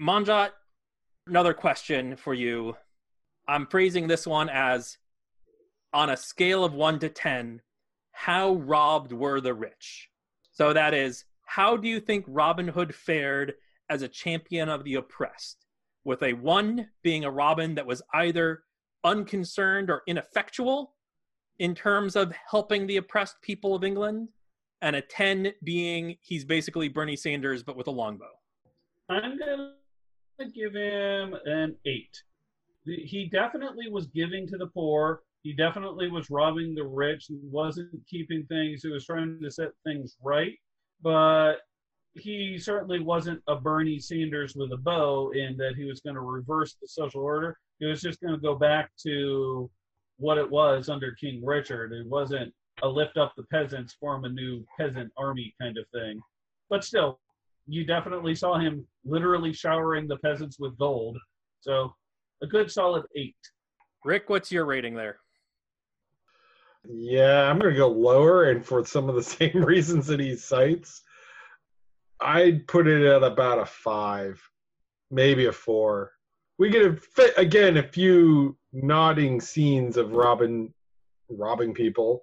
[0.00, 0.50] Manjat,
[1.26, 2.76] another question for you.
[3.48, 4.98] I'm phrasing this one as
[5.92, 7.60] on a scale of one to ten,
[8.12, 10.08] how robbed were the rich?
[10.52, 13.54] So that is, how do you think Robin Hood fared
[13.88, 15.66] as a champion of the oppressed?
[16.04, 18.62] With a one being a Robin that was either
[19.04, 20.94] unconcerned or ineffectual
[21.58, 24.28] in terms of helping the oppressed people of England,
[24.82, 28.30] and a 10 being he's basically Bernie Sanders but with a longbow.
[29.08, 29.72] I'm gonna
[30.54, 32.22] give him an eight.
[32.84, 35.22] He definitely was giving to the poor.
[35.42, 37.26] He definitely was robbing the rich.
[37.28, 38.82] He wasn't keeping things.
[38.82, 40.58] He was trying to set things right,
[41.02, 41.56] but
[42.14, 46.20] he certainly wasn't a Bernie Sanders with a bow in that he was going to
[46.20, 47.56] reverse the social order.
[47.78, 49.70] He was just going to go back to
[50.16, 51.92] what it was under King Richard.
[51.92, 56.20] It wasn't a lift up the peasants, form a new peasant army kind of thing.
[56.68, 57.18] But still,
[57.66, 61.18] you definitely saw him literally showering the peasants with gold.
[61.60, 61.94] So
[62.42, 63.36] a good solid eight.
[64.04, 65.18] Rick, what's your rating there?
[66.88, 70.36] Yeah, I'm going to go lower, and for some of the same reasons that he
[70.36, 71.02] cites,
[72.20, 74.40] I'd put it at about a five,
[75.10, 76.12] maybe a four.
[76.58, 80.72] We get a fit again a few nodding scenes of Robin
[81.30, 82.22] robbing people,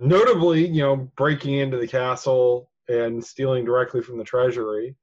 [0.00, 4.96] notably, you know, breaking into the castle and stealing directly from the treasury.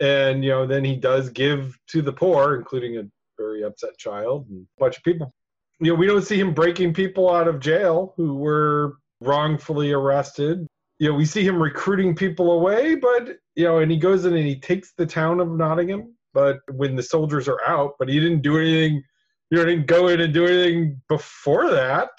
[0.00, 3.04] And you know, then he does give to the poor, including a
[3.38, 5.34] very upset child and a bunch of people.
[5.80, 10.66] You know, we don't see him breaking people out of jail who were wrongfully arrested.
[10.98, 14.34] You know, we see him recruiting people away, but you know, and he goes in
[14.34, 16.14] and he takes the town of Nottingham.
[16.32, 19.02] But when the soldiers are out, but he didn't do anything.
[19.50, 22.10] You know, didn't go in and do anything before that.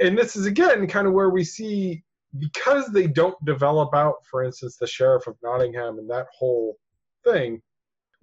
[0.00, 2.02] And this is again kind of where we see
[2.38, 6.78] because they don't develop out, for instance, the sheriff of Nottingham and that whole
[7.24, 7.60] thing.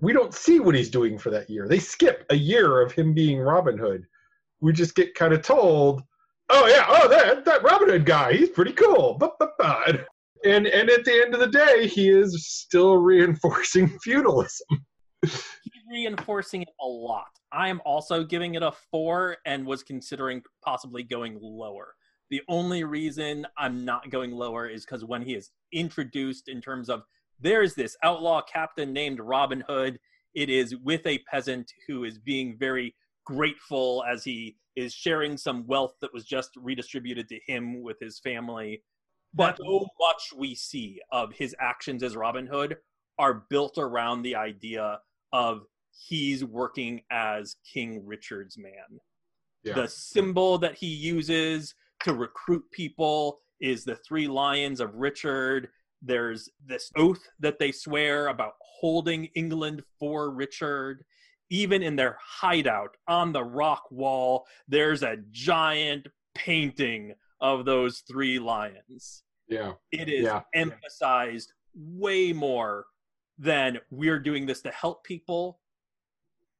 [0.01, 1.67] We don't see what he's doing for that year.
[1.67, 4.05] They skip a year of him being Robin Hood.
[4.61, 6.01] We just get kind of told,
[6.49, 9.19] "Oh yeah, oh that that Robin Hood guy, he's pretty cool."
[10.45, 14.85] And and at the end of the day, he is still reinforcing feudalism.
[15.89, 17.39] Reinforcing it a lot.
[17.51, 21.95] I am also giving it a four and was considering possibly going lower.
[22.29, 26.89] The only reason I'm not going lower is because when he is introduced in terms
[26.89, 27.03] of
[27.39, 29.99] there's this outlaw captain named Robin Hood,
[30.35, 35.65] it is with a peasant who is being very grateful as he is sharing some
[35.65, 38.83] wealth that was just redistributed to him with his family.
[39.33, 42.77] But so much we see of his actions as Robin Hood
[43.17, 44.99] are built around the idea
[45.33, 45.63] of
[46.07, 48.99] he's working as King Richard's man.
[49.63, 49.73] Yeah.
[49.73, 55.69] The symbol that he uses to recruit people is the three lions of Richard.
[56.01, 61.03] There's this oath that they swear about holding England for Richard.
[61.49, 68.39] Even in their hideout on the rock wall, there's a giant painting of those three
[68.39, 69.23] lions.
[69.49, 69.73] Yeah.
[69.91, 70.41] It is yeah.
[70.53, 72.85] emphasized way more
[73.37, 75.58] than we're doing this to help people.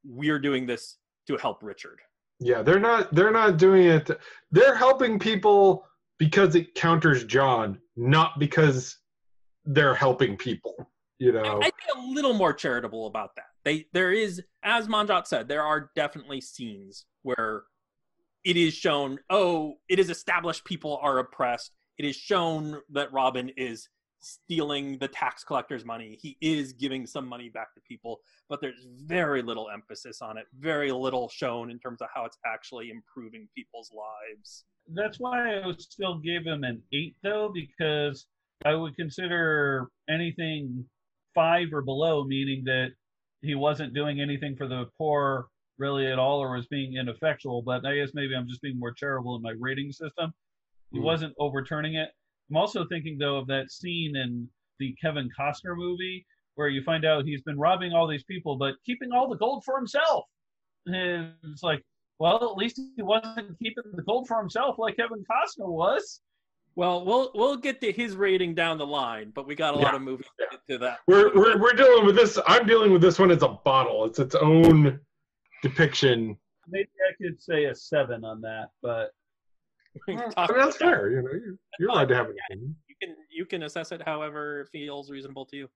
[0.04, 2.00] We're doing this to help Richard.
[2.38, 4.10] Yeah, they're not they're not doing it.
[4.50, 5.86] They're helping people
[6.18, 8.96] because it counters John, not because
[9.64, 10.74] they're helping people.
[11.18, 13.44] You know, I'd be a little more charitable about that.
[13.64, 17.64] They there is, as Manjot said, there are definitely scenes where
[18.42, 19.18] it is shown.
[19.28, 21.72] Oh, it is established people are oppressed.
[21.98, 23.88] It is shown that Robin is
[24.20, 26.18] stealing the tax collector's money.
[26.20, 30.46] He is giving some money back to people, but there's very little emphasis on it,
[30.58, 34.64] very little shown in terms of how it's actually improving people's lives.
[34.94, 38.26] That's why I would still give him an eight, though, because
[38.64, 40.84] I would consider anything
[41.34, 42.88] five or below, meaning that
[43.42, 47.62] he wasn't doing anything for the poor really at all or was being ineffectual.
[47.62, 50.32] But I guess maybe I'm just being more charitable in my rating system.
[50.92, 51.02] He mm.
[51.02, 52.10] wasn't overturning it
[52.50, 57.04] I'm also thinking though of that scene in the Kevin Costner movie where you find
[57.04, 60.24] out he's been robbing all these people but keeping all the gold for himself.
[60.86, 61.82] And it's like,
[62.18, 66.20] well, at least he wasn't keeping the gold for himself like Kevin Costner was.
[66.76, 69.84] Well, we'll we'll get to his rating down the line, but we got a yeah.
[69.84, 70.56] lot of movies yeah.
[70.70, 70.98] to that.
[71.08, 72.38] We're, we're we're dealing with this.
[72.46, 74.04] I'm dealing with this one as a bottle.
[74.04, 75.00] It's its own
[75.62, 76.36] depiction.
[76.68, 79.10] Maybe I could say a seven on that, but
[80.08, 81.10] I mean, that's fair.
[81.10, 82.76] You know, you're, you're allowed to have an opinion.
[82.88, 85.68] You can you can assess it however feels reasonable to you.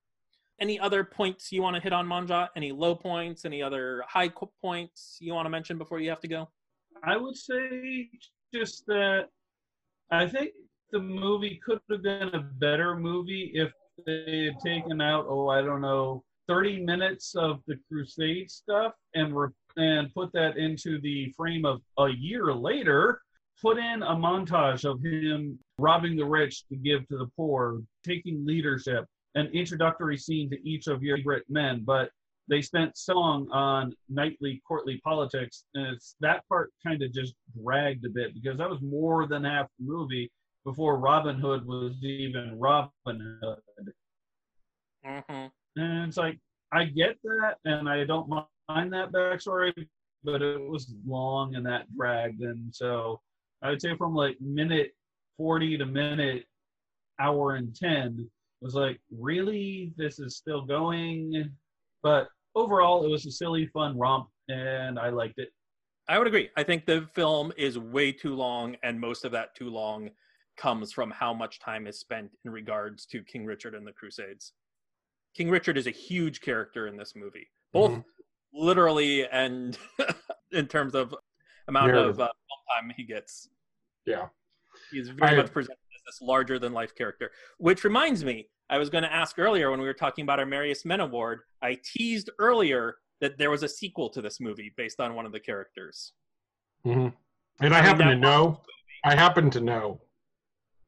[0.61, 2.49] Any other points you want to hit on Manjot?
[2.55, 3.45] Any low points?
[3.45, 6.49] Any other high points you want to mention before you have to go?
[7.03, 8.09] I would say
[8.55, 9.29] just that
[10.11, 10.53] I think
[10.93, 13.73] the movie could have been a better movie if
[14.07, 19.37] they had taken out oh I don't know 30 minutes of the crusade stuff and
[19.37, 23.21] re- and put that into the frame of a year later
[23.61, 28.45] put in a montage of him robbing the rich to give to the poor, taking
[28.47, 32.11] leadership, an introductory scene to each of your favorite men, but
[32.49, 37.35] they spent so long on knightly courtly politics, and it's that part kind of just
[37.63, 40.31] dragged a bit because that was more than half the movie
[40.65, 42.91] before Robin Hood was even Robin
[43.43, 43.93] Hood.
[45.07, 45.81] Mm-hmm.
[45.81, 46.39] And it's like
[46.73, 49.73] I get that, and I don't mind that backstory,
[50.23, 53.21] but it was long and that dragged, and so
[53.65, 54.95] I would say from like minute
[55.39, 56.45] 40 to minute
[57.19, 59.93] hour and 10 was like, really?
[59.97, 61.51] This is still going?
[62.03, 65.49] But overall, it was a silly, fun romp, and I liked it.
[66.09, 66.51] I would agree.
[66.59, 70.11] I think the film is way too long, and most of that too long
[70.59, 74.53] comes from how much time is spent in regards to King Richard and the Crusades.
[75.35, 78.05] King Richard is a huge character in this movie, both Mhm.
[78.53, 79.79] literally and
[80.53, 81.15] in terms of
[81.67, 82.11] amount Narrative.
[82.11, 82.29] of uh,
[82.79, 83.49] time he gets.
[84.07, 84.27] Yeah.
[84.91, 87.31] He's very I- much presented as this larger than life character.
[87.59, 90.47] Which reminds me, I was going to ask earlier when we were talking about our
[90.47, 95.01] Marius Men Award, I teased earlier that there was a sequel to this movie based
[95.01, 96.13] on one of the characters.
[96.85, 97.09] hmm
[97.61, 98.61] And I, I mean, happen to know.
[99.05, 100.01] I happen to know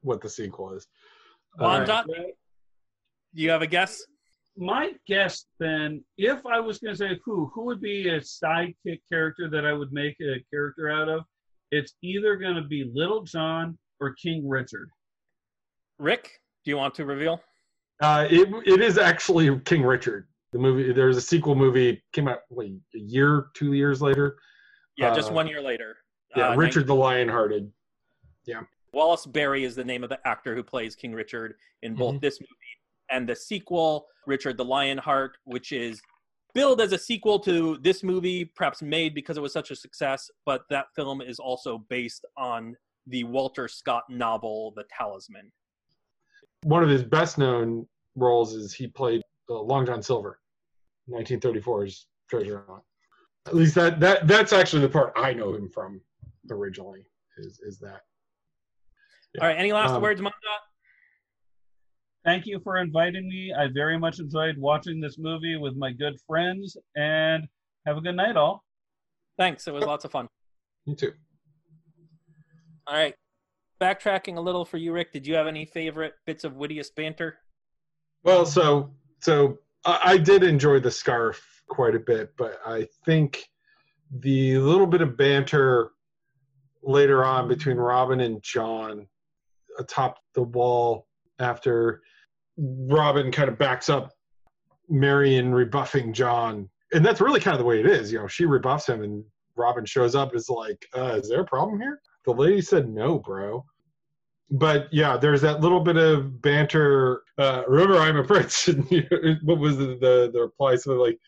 [0.01, 0.87] what the sequel is.
[1.59, 4.03] Bon Uh, Dot, do you have a guess?
[4.57, 9.01] My guess then, if I was going to say who, who would be a sidekick
[9.11, 11.25] character that I would make a character out of?
[11.71, 14.89] It's either going to be Little John or King Richard.
[15.99, 17.41] Rick, do you want to reveal?
[18.03, 20.29] Uh, it it is actually King Richard.
[20.53, 20.93] The movie.
[20.93, 24.37] There's a sequel movie came out wait, a year, two years later.
[24.97, 25.97] Yeah, just Uh, one year later.
[26.37, 27.71] Yeah, Uh, Richard the Lionhearted.
[28.45, 28.63] Yeah.
[28.93, 32.21] Wallace Beery is the name of the actor who plays King Richard in both Mhm.
[32.21, 32.53] this movie
[33.11, 36.01] and the sequel, Richard the Lionheart, which is
[36.57, 40.31] billed as a sequel to this movie, perhaps made because it was such a success,
[40.47, 42.75] but that film is also based on
[43.07, 45.53] the Walter Scott novel, The Talisman.
[46.63, 47.87] One of his best known
[48.17, 50.41] roles is he played uh, Long John Silver,
[51.11, 52.83] 1934's Treasure Hunt.
[53.47, 56.01] At least that that that's actually the part I know him from
[56.51, 57.05] originally.
[57.39, 58.01] Is is that?
[59.35, 59.43] Yeah.
[59.43, 60.33] All right, any last Um, words, Monda?
[62.27, 63.55] Thank you for inviting me.
[63.57, 67.45] I very much enjoyed watching this movie with my good friends, and
[67.87, 68.65] have a good night, all.
[69.39, 70.27] Thanks, it was lots of fun.
[70.87, 71.13] You too.
[72.89, 73.15] All right,
[73.81, 75.13] backtracking a little for you, Rick.
[75.13, 77.39] Did you have any favorite bits of wittiest banter?
[78.25, 83.45] Well, so so I, I did enjoy the scarf quite a bit, but I think
[84.11, 85.93] the little bit of banter
[86.83, 89.07] later on between Robin and John
[89.79, 91.07] atop the wall
[91.39, 92.03] after
[92.57, 94.13] Robin kind of backs up
[94.89, 96.69] Marion rebuffing John.
[96.93, 98.13] And that's really kind of the way it is.
[98.13, 99.25] You know, she rebuffs him and
[99.57, 102.01] Robin shows up and is like, uh, is there a problem here?
[102.25, 103.65] The lady said no, bro
[104.51, 107.23] but yeah, there's that little bit of banter.
[107.39, 108.69] Uh, remember, I'm a prince.
[109.43, 110.77] What was the, the the reply?
[110.77, 111.19] Something like,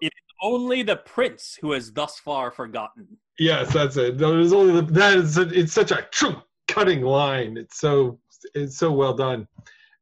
[0.00, 3.06] "It's Only the prince who has thus far forgotten.
[3.38, 6.36] "Yes, that's it." There's only the, that is it's such a true
[6.68, 7.56] cutting line.
[7.56, 8.18] It's so
[8.54, 9.48] it's so well done,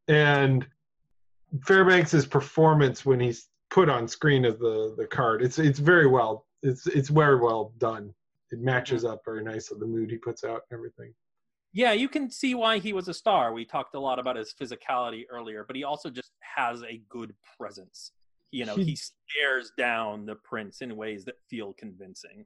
[0.08, 0.66] and
[1.60, 6.46] Fairbanks's performance when he's put on screen as the the card, it's it's very well.
[6.62, 8.14] It's it's very well done.
[8.50, 11.14] It matches up very nicely with the mood he puts out and everything.
[11.72, 13.54] Yeah, you can see why he was a star.
[13.54, 17.34] We talked a lot about his physicality earlier, but he also just has a good
[17.58, 18.12] presence.
[18.50, 22.44] You know, He- he stares down the prince in ways that feel convincing.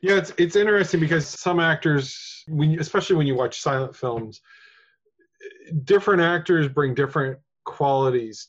[0.00, 4.40] Yeah, it's it's interesting because some actors, when especially when you watch silent films,
[5.84, 8.48] different actors bring different qualities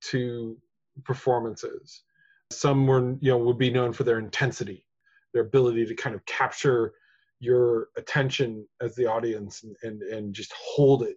[0.00, 0.56] to
[1.04, 2.02] performances.
[2.50, 4.84] Some were, you know, would be known for their intensity,
[5.32, 6.94] their ability to kind of capture
[7.40, 11.16] your attention as the audience and and, and just hold it.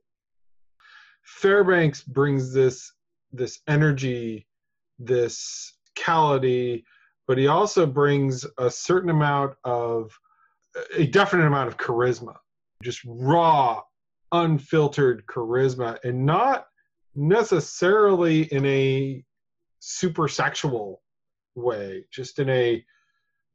[1.24, 2.92] Fairbanks brings this
[3.32, 4.48] this energy,
[5.00, 6.84] this cality,
[7.28, 10.12] but he also brings a certain amount of
[10.96, 12.36] a definite amount of charisma
[12.82, 13.82] just raw
[14.32, 16.68] unfiltered charisma and not
[17.16, 19.24] necessarily in a
[19.80, 21.02] super sexual
[21.56, 22.84] way just in a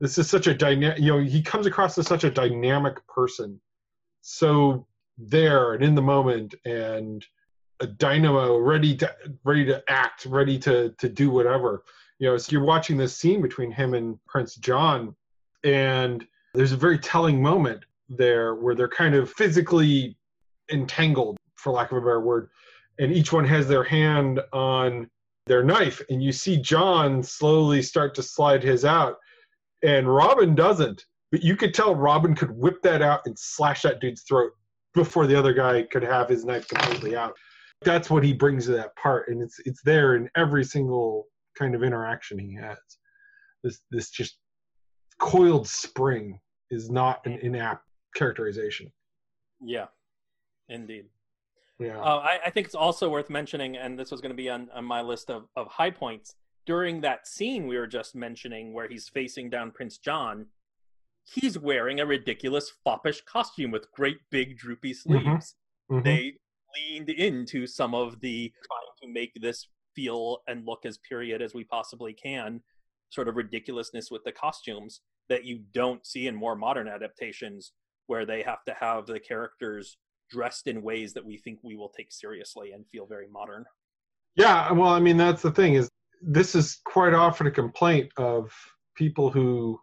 [0.00, 3.60] this is such a dynamic you know he comes across as such a dynamic person.
[4.20, 7.24] So there and in the moment and
[7.80, 9.14] a dynamo ready to
[9.44, 11.84] ready to act ready to to do whatever.
[12.18, 15.14] You know so you're watching this scene between him and prince john
[15.64, 20.16] and there's a very telling moment there where they're kind of physically
[20.70, 22.48] entangled for lack of a better word
[22.98, 25.08] and each one has their hand on
[25.46, 29.16] their knife and you see john slowly start to slide his out
[29.82, 34.00] and robin doesn't but you could tell robin could whip that out and slash that
[34.00, 34.52] dude's throat
[34.96, 37.36] before the other guy could have his knife completely out.
[37.82, 41.76] That's what he brings to that part and it's it's there in every single kind
[41.76, 42.78] of interaction he has.
[43.62, 44.38] This this just
[45.20, 46.40] coiled spring
[46.70, 47.80] is not an inapt
[48.16, 48.90] characterization.
[49.60, 49.86] Yeah,
[50.68, 51.06] indeed.
[51.78, 54.50] yeah Uh, I, I think it's also worth mentioning, and this was going to be
[54.50, 56.34] on, on my list of, of high points.
[56.64, 60.46] During that scene we were just mentioning where he's facing down Prince John,
[61.24, 65.56] he's wearing a ridiculous foppish costume with great big droopy sleeves.
[65.90, 66.04] Mhm.
[66.04, 66.38] They
[66.76, 71.54] leaned into some of the trying to make this feel and look as period as
[71.54, 72.62] we possibly can,
[73.10, 75.00] sort of ridiculousness with the costumes.
[75.28, 77.72] that you don't see in more modern adaptations
[78.06, 79.98] where they have to have the characters
[80.30, 83.64] dressed in ways that we think we will take seriously and feel very modern.
[84.36, 85.88] Yeah, well, I mean that's the thing is
[86.22, 88.52] this is quite often a complaint of
[88.96, 89.78] people who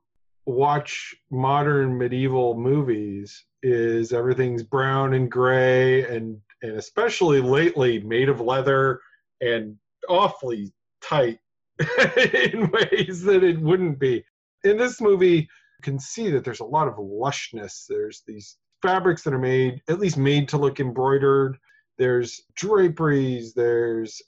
[0.45, 8.41] watch modern medieval movies is everything's brown and gray and and especially lately made of
[8.41, 8.99] leather
[9.41, 9.75] and
[10.09, 10.71] awfully
[11.01, 11.39] tight
[11.79, 14.23] in ways that it wouldn't be.
[14.63, 17.85] In this movie, you can see that there's a lot of lushness.
[17.89, 21.57] There's these fabrics that are made, at least made to look embroidered.
[21.97, 23.53] There's draperies.
[23.55, 24.21] There's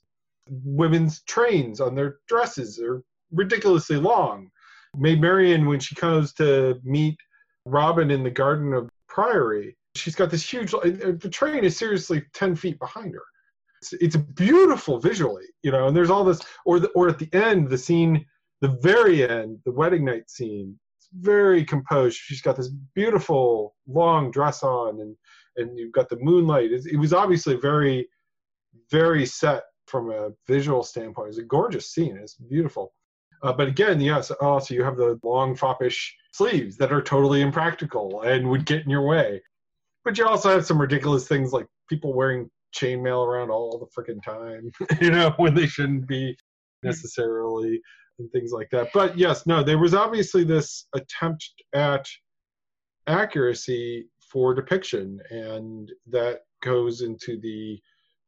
[0.50, 2.78] women's trains on their dresses.
[2.78, 4.50] They're ridiculously long.
[4.98, 7.18] Maid Marian, when she comes to meet
[7.66, 10.72] Robin in the Garden of Priory, she's got this huge.
[10.72, 13.24] The train is seriously ten feet behind her.
[13.82, 15.88] It's, it's beautiful visually, you know.
[15.88, 18.26] And there's all this, or the, or at the end, the scene,
[18.62, 20.80] the very end, the wedding night scene.
[21.20, 22.18] Very composed.
[22.18, 25.16] She's got this beautiful long dress on, and
[25.58, 26.72] and you've got the moonlight.
[26.72, 28.08] It, was obviously very,
[28.92, 31.30] very set from a visual standpoint.
[31.30, 32.18] It's a gorgeous scene.
[32.22, 32.94] It's beautiful.
[33.44, 38.22] Uh, but again, yes, also you have the long foppish sleeves that are totally impractical
[38.24, 39.42] and would get in your way.
[40.04, 44.22] But you also have some ridiculous things like people wearing chainmail around all the freaking
[44.24, 46.38] time, you know, when they shouldn't be
[46.84, 47.82] necessarily,
[48.20, 48.90] and things like that.
[48.94, 52.08] But yes, no, there was obviously this attempt at
[53.08, 57.80] accuracy for depiction, and that goes into the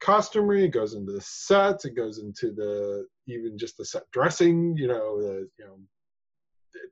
[0.02, 4.76] costumery, it goes into the sets, it goes into the even just the set dressing,
[4.78, 5.78] you know, the you know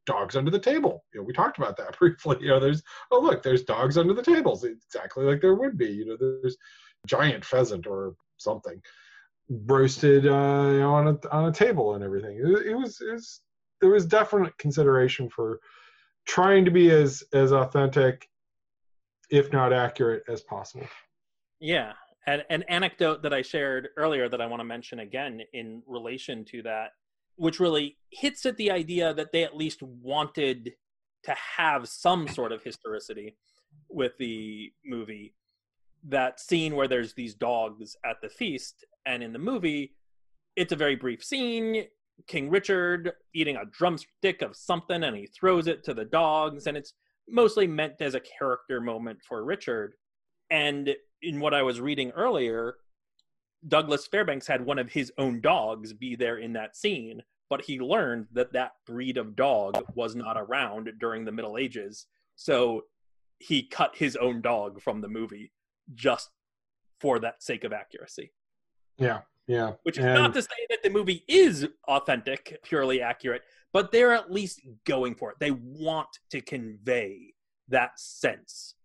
[0.06, 1.04] dogs under the table.
[1.14, 2.38] You know, we talked about that briefly.
[2.42, 5.92] You know, there's oh look, there's dogs under the tables, exactly like there would be.
[5.92, 6.58] You know, there's
[7.08, 8.82] giant pheasant or something
[9.50, 12.38] roasted uh, on a on a table and everything.
[12.38, 13.42] It, it was it was
[13.82, 15.60] there was definite consideration for
[16.26, 18.28] trying to be as as authentic,
[19.30, 20.88] if not accurate, as possible.
[21.60, 21.94] Yeah,
[22.28, 26.44] and an anecdote that I shared earlier that I want to mention again in relation
[26.46, 26.92] to that,
[27.36, 30.74] which really hits at the idea that they at least wanted
[31.24, 33.36] to have some sort of historicity
[33.90, 35.34] with the movie.
[36.08, 39.96] That scene where there's these dogs at the feast, and in the movie,
[40.56, 41.86] it's a very brief scene.
[42.28, 46.78] King Richard eating a drumstick of something and he throws it to the dogs, and
[46.78, 46.94] it's
[47.28, 49.96] mostly meant as a character moment for Richard.
[50.50, 52.76] And in what I was reading earlier,
[53.68, 57.80] Douglas Fairbanks had one of his own dogs be there in that scene, but he
[57.80, 62.06] learned that that breed of dog was not around during the Middle Ages.
[62.36, 62.84] So
[63.40, 65.52] he cut his own dog from the movie
[65.94, 66.30] just
[67.00, 68.32] for that sake of accuracy.
[68.98, 69.74] Yeah, yeah.
[69.84, 70.16] Which is and...
[70.16, 75.16] not to say that the movie is authentic, purely accurate, but they're at least going
[75.16, 75.38] for it.
[75.40, 77.34] They want to convey
[77.68, 78.76] that sense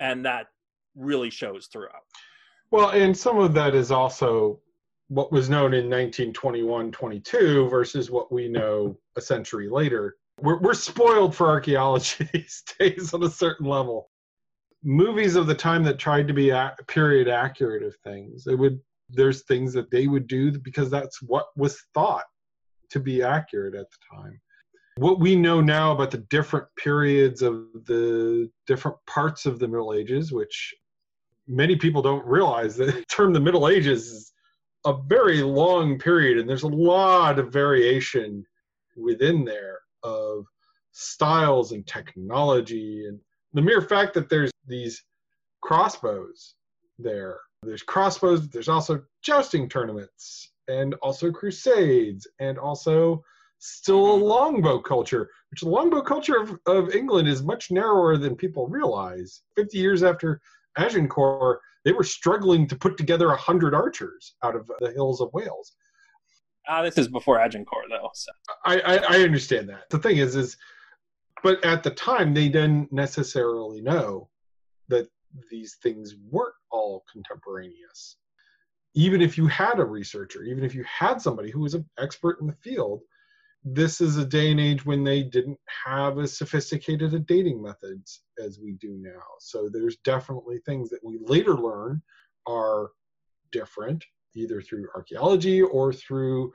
[0.00, 0.46] and that
[0.96, 2.02] really shows throughout.
[2.70, 4.60] Well, and some of that is also
[5.08, 10.16] what was known in 1921 22 versus what we know a century later.
[10.40, 14.10] We're, we're spoiled for archaeology these days on a certain level.
[14.82, 16.52] Movies of the time that tried to be
[16.86, 18.80] period accurate of things, it would
[19.12, 22.24] there's things that they would do because that's what was thought
[22.90, 24.40] to be accurate at the time
[25.00, 29.94] what we know now about the different periods of the different parts of the Middle
[29.94, 30.74] Ages, which
[31.48, 34.32] many people don't realize that the term the Middle Ages is
[34.84, 38.44] a very long period, and there's a lot of variation
[38.94, 40.44] within there of
[40.92, 43.06] styles and technology.
[43.06, 43.18] And
[43.54, 45.04] the mere fact that there's these
[45.60, 46.54] crossbows
[46.98, 53.22] there, there's crossbows, there's also jousting tournaments, and also crusades, and also
[53.58, 58.34] still a longbow culture, which the longbow culture of, of England is much narrower than
[58.34, 59.42] people realize.
[59.56, 60.40] 50 years after
[60.78, 65.32] Agincourt, they were struggling to put together a hundred archers out of the hills of
[65.32, 65.76] Wales.
[66.68, 68.10] Ah, this is before Agincourt, though.
[68.14, 68.30] So.
[68.64, 69.90] I, I, I understand that.
[69.90, 70.56] The thing is, is,
[71.42, 74.28] but at the time, they didn't necessarily know
[74.90, 75.08] that
[75.50, 78.16] these things weren't all contemporaneous.
[78.94, 82.40] Even if you had a researcher, even if you had somebody who was an expert
[82.40, 83.00] in the field,
[83.64, 88.22] this is a day and age when they didn't have as sophisticated a dating methods
[88.42, 89.22] as we do now.
[89.38, 92.02] So there's definitely things that we later learn
[92.46, 92.90] are
[93.52, 96.52] different, either through archaeology or through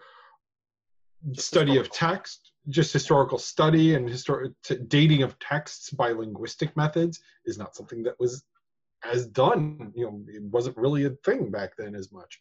[1.33, 4.53] study of text, just historical study and historic
[4.87, 8.43] dating of texts by linguistic methods is not something that was
[9.11, 9.91] as done.
[9.95, 12.39] You know, it wasn't really a thing back then as much.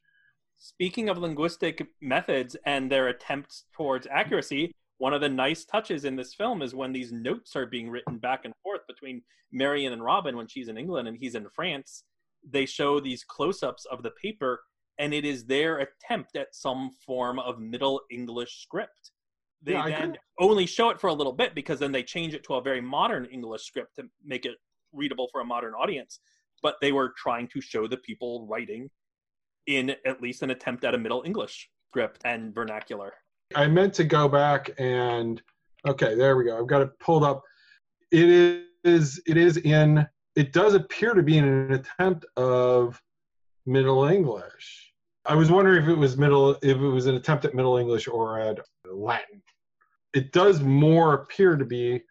[0.56, 6.16] Speaking of linguistic methods and their attempts towards accuracy, one of the nice touches in
[6.16, 9.22] this film is when these notes are being written back and forth between
[9.52, 12.04] Marion and Robin when she's in England and he's in France.
[12.48, 14.62] They show these close ups of the paper,
[14.98, 19.10] and it is their attempt at some form of Middle English script.
[19.64, 22.44] They Yeah, then only show it for a little bit because then they change it
[22.44, 24.56] to a very modern English script to make it
[24.92, 26.20] readable for a modern audience.
[26.62, 28.90] But they were trying to show the people writing
[29.66, 33.12] in at least an attempt at a Middle English script and vernacular.
[33.54, 35.40] I meant to go back and
[35.86, 36.58] okay, there we go.
[36.58, 37.42] I've got it pulled up.
[38.10, 40.06] It is it is in
[40.36, 43.00] it does appear to be in an attempt of
[43.66, 44.92] Middle English.
[45.26, 48.08] I was wondering if it was middle if it was an attempt at Middle English
[48.08, 48.58] or at
[48.90, 49.42] Latin.
[50.14, 52.02] It does more appear to be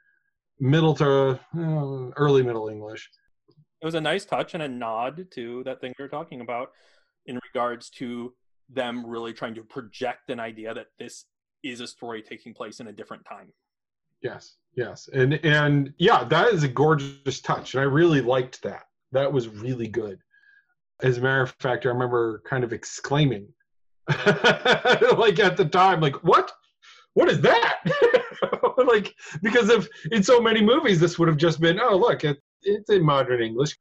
[0.60, 3.10] middle to uh, early Middle English.
[3.82, 6.70] it was a nice touch and a nod to that thing we were talking about
[7.26, 8.34] in regards to
[8.70, 11.26] them really trying to project an idea that this
[11.64, 13.52] is a story taking place in a different time.
[14.22, 18.84] Yes, yes, and and yeah, that is a gorgeous touch, and I really liked that.
[19.12, 20.20] That was really good.
[21.02, 23.50] As a matter of fact, I remember kind of exclaiming,
[24.08, 26.53] like at the time, like what?
[27.14, 27.80] What is that?
[28.88, 32.40] like because if in so many movies, this would have just been, oh look, it,
[32.64, 33.78] it's in modern English.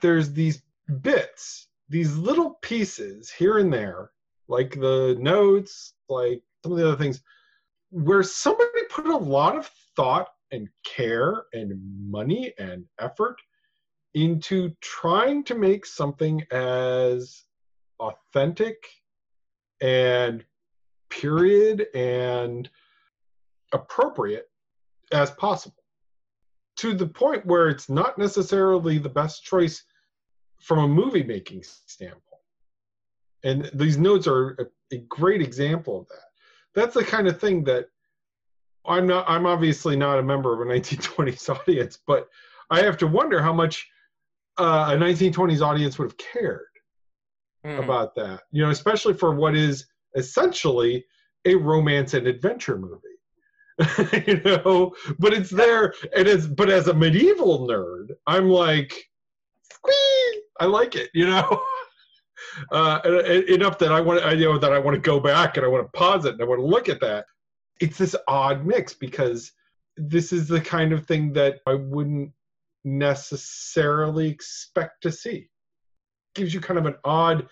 [0.00, 0.62] There's these
[1.00, 4.10] bits, these little pieces here and there,
[4.48, 7.22] like the notes, like some of the other things
[7.90, 11.72] where somebody put a lot of thought and care and
[12.10, 13.36] money and effort
[14.14, 17.44] into trying to make something as
[18.00, 18.76] authentic
[19.80, 20.44] and
[21.20, 22.68] period and
[23.72, 24.48] appropriate
[25.12, 25.82] as possible
[26.76, 29.84] to the point where it's not necessarily the best choice
[30.60, 32.22] from a movie making standpoint
[33.42, 34.50] and these notes are
[34.92, 36.24] a, a great example of that
[36.74, 37.86] that's the kind of thing that
[38.86, 42.28] I'm not I'm obviously not a member of a 1920s audience, but
[42.70, 43.88] I have to wonder how much
[44.58, 46.66] uh, a 1920s audience would have cared
[47.64, 47.78] Hmm.
[47.78, 48.42] about that.
[48.50, 51.04] You know, especially for what is essentially
[51.44, 53.00] a romance and adventure movie.
[54.26, 58.92] you know, but it's there and it's but as a medieval nerd, I'm like
[59.72, 61.62] squee, I like it, you know.
[62.70, 65.66] Uh, en- enough that I want I know that I want to go back and
[65.66, 67.26] I want to pause it and I want to look at that.
[67.80, 69.50] It's this odd mix because
[69.96, 72.30] this is the kind of thing that I wouldn't
[72.84, 75.48] necessarily expect to see.
[76.34, 77.48] Gives you kind of an odd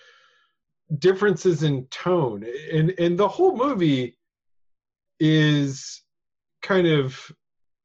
[0.99, 4.18] differences in tone, and and the whole movie
[5.20, 6.03] is
[6.62, 7.30] kind of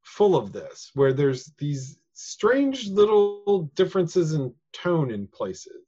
[0.04, 5.86] full of this, where there's these strange little differences in tone in places.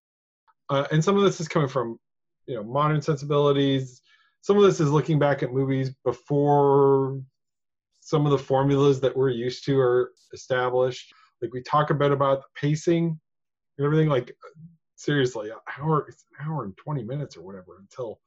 [0.70, 2.00] Uh, and some of this is coming from
[2.46, 4.02] you know modern sensibilities.
[4.42, 7.20] Some of this is looking back at movies before
[8.00, 11.14] some of the formulas that we're used to are established.
[11.42, 13.20] Like we talk a bit about the pacing
[13.78, 14.36] and everything like
[15.00, 18.20] seriously an hour it's an hour and 20 minutes or whatever until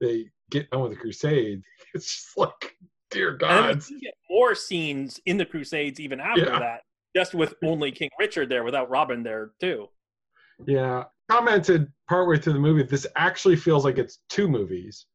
[0.00, 1.62] they get done with the crusade
[1.94, 2.76] it's just like
[3.10, 6.58] dear And god get more scenes in the Crusades even after Yeah.
[6.58, 6.80] that,
[7.14, 9.86] just with only King Richard there without Robin there too.
[10.66, 11.04] Yeah.
[11.30, 15.06] Commented partway through the movie, this actually feels like it's two movies.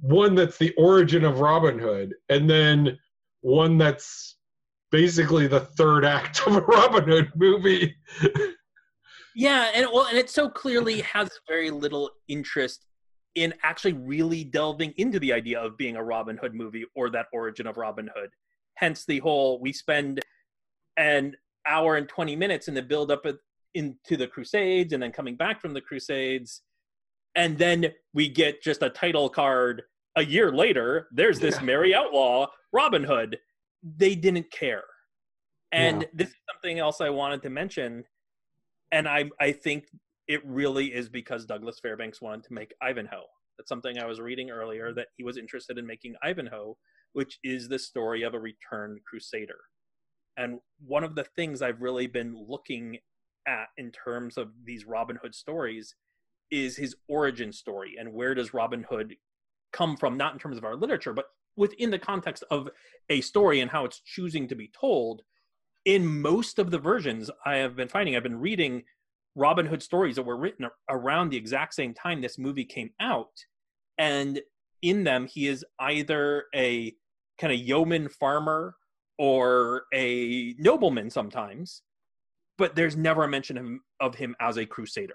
[0.00, 2.98] One that's the origin of Robin Hood, and then
[3.40, 4.36] one that's
[4.90, 7.96] basically the third act of a Robin Hood movie.
[9.38, 12.86] Yeah, and well, and it so clearly has very little interest
[13.34, 17.26] in actually really delving into the idea of being a Robin Hood movie or that
[17.34, 18.30] origin of Robin Hood.
[18.76, 20.22] Hence the whole we spend
[20.96, 21.36] an
[21.68, 23.38] hour and 20 minutes in the build up of-
[23.74, 26.62] into the Crusades and then coming back from the Crusades.
[27.34, 29.82] And then we get just a title card
[30.16, 31.08] a year later.
[31.12, 31.62] There's this Yeah.
[31.64, 33.38] merry outlaw, Robin Hood.
[33.82, 34.84] They didn't care.
[35.72, 36.08] And Yeah.
[36.14, 38.06] this is something else I wanted to mention.
[38.92, 39.86] And I, I think
[40.28, 43.26] it really is because Douglas Fairbanks wanted to make Ivanhoe.
[43.58, 46.76] That's something I was reading earlier that he was interested in making Ivanhoe,
[47.12, 49.58] which is the story of a returned crusader.
[50.36, 52.98] And one of the things I've really been looking
[53.46, 55.94] at in terms of these Robin Hood stories
[56.50, 59.16] is his origin story and where does Robin Hood
[59.72, 61.26] come from, not in terms of our literature, but
[61.56, 62.68] within the context of
[63.08, 65.22] a story and how it's choosing to be told.
[65.86, 68.82] In most of the versions I have been finding, I've been reading
[69.36, 73.30] Robin Hood stories that were written around the exact same time this movie came out.
[73.96, 74.40] And
[74.82, 76.92] in them, he is either a
[77.38, 78.74] kind of yeoman farmer
[79.16, 81.82] or a nobleman sometimes,
[82.58, 85.14] but there's never a mention of him, of him as a crusader.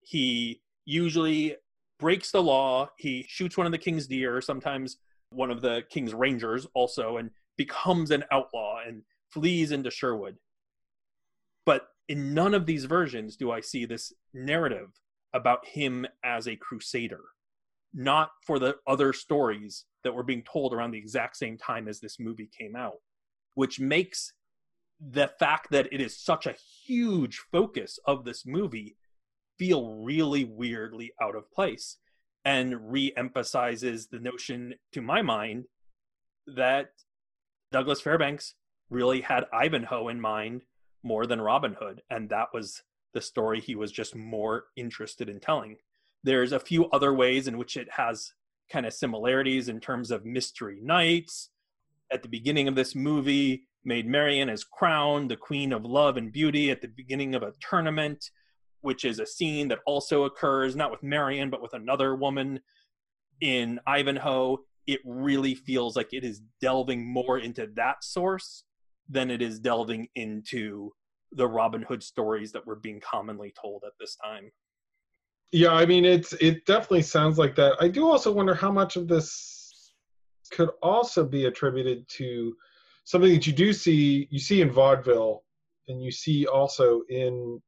[0.00, 1.56] He usually
[1.98, 4.96] breaks the law, he shoots one of the king's deer, sometimes
[5.28, 10.36] one of the king's rangers also and becomes an outlaw and flees into Sherwood.
[11.64, 14.88] But in none of these versions do I see this narrative
[15.34, 17.20] about him as a crusader,
[17.92, 22.00] not for the other stories that were being told around the exact same time as
[22.00, 23.00] this movie came out,
[23.54, 24.32] which makes
[25.00, 26.56] the fact that it is such a
[26.86, 28.96] huge focus of this movie
[29.58, 31.98] feel really weirdly out of place
[32.44, 35.64] and re-emphasizes the notion to my mind
[36.46, 36.90] that
[37.72, 38.54] Douglas Fairbanks
[38.90, 40.62] really had Ivanhoe in mind
[41.02, 42.82] more than Robin Hood and that was
[43.14, 45.76] the story he was just more interested in telling.
[46.22, 48.32] There's a few other ways in which it has
[48.70, 51.50] kind of similarities in terms of mystery knights.
[52.12, 56.32] At the beginning of this movie, Maid Marian as crowned the queen of love and
[56.32, 58.30] beauty at the beginning of a tournament
[58.82, 62.60] which is a scene that also occurs not with Marian but with another woman
[63.40, 64.58] in Ivanhoe.
[64.86, 68.64] It really feels like it is delving more into that source
[69.08, 70.92] than it is delving into
[71.32, 74.50] the Robin Hood stories that were being commonly told at this time.
[75.52, 77.76] Yeah, I mean it's it definitely sounds like that.
[77.80, 79.92] I do also wonder how much of this
[80.50, 82.54] could also be attributed to
[83.04, 85.44] something that you do see you see in vaudeville
[85.88, 87.60] and you see also in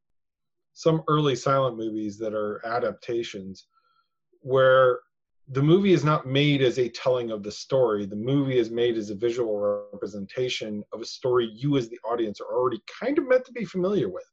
[0.74, 3.66] some early silent movies that are adaptations
[4.40, 5.00] where
[5.50, 8.04] the movie is not made as a telling of the story.
[8.04, 12.40] The movie is made as a visual representation of a story you as the audience
[12.40, 14.24] are already kind of meant to be familiar with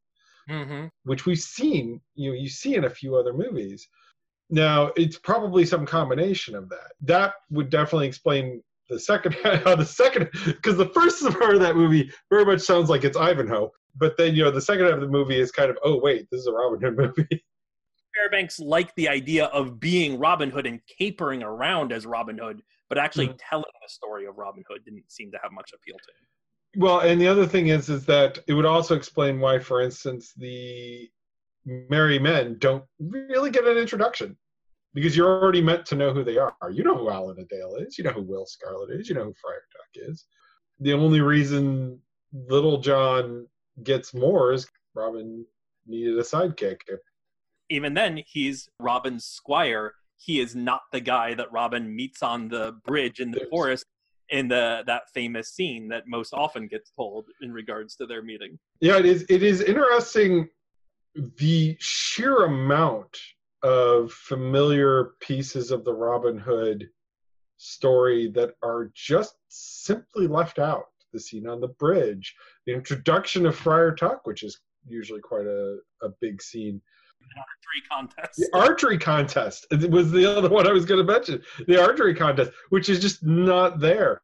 [0.48, 0.86] Mm-hmm.
[1.06, 3.88] which we've seen you know you see in a few other movies.
[4.52, 6.92] Now it's probably some combination of that.
[7.02, 11.76] That would definitely explain the second how the second because the first part of that
[11.76, 15.02] movie very much sounds like it's ivanhoe but then you know the second half of
[15.02, 17.44] the movie is kind of oh wait this is a robin hood movie
[18.16, 22.98] Fairbanks liked the idea of being Robin Hood and capering around as Robin Hood, but
[22.98, 23.40] actually Mhm.
[23.50, 26.28] telling the story of Robin Hood didn't seem to have much appeal to him.
[26.78, 30.34] Well, and the other thing is, is that it would also explain why, for instance,
[30.34, 31.10] the
[31.66, 34.38] merry men don't really get an introduction
[34.94, 36.56] because you're already meant to know who they are.
[36.72, 37.98] You know who Alan-a-Dale is.
[37.98, 39.10] You know who Will Scarlet is.
[39.10, 40.26] You know who Friar Tuck is.
[40.80, 42.02] The only reason
[42.34, 43.48] Little John
[43.84, 45.46] gets more is Robin
[45.86, 46.82] needed a sidekick.
[47.70, 49.94] Even then, he's Robin's squire.
[50.18, 53.86] He is not the guy that Robin meets on the bridge in the forest
[54.30, 58.58] in the that famous scene that most often gets told in regards to their meeting.
[58.80, 59.26] Yeah, it is.
[59.30, 60.50] It is interesting
[61.38, 63.18] the sheer amount
[63.64, 66.90] of familiar pieces of the Robin Hood
[67.58, 70.86] story that are just simply left out.
[71.14, 72.36] The scene on the bridge,
[72.66, 76.82] the introduction of Friar Tuck, which is usually quite a, a big scene.
[77.34, 78.38] Three contest.
[78.38, 81.42] The archery contest was the other one I was going to mention.
[81.68, 84.22] The archery contest, which is just not there.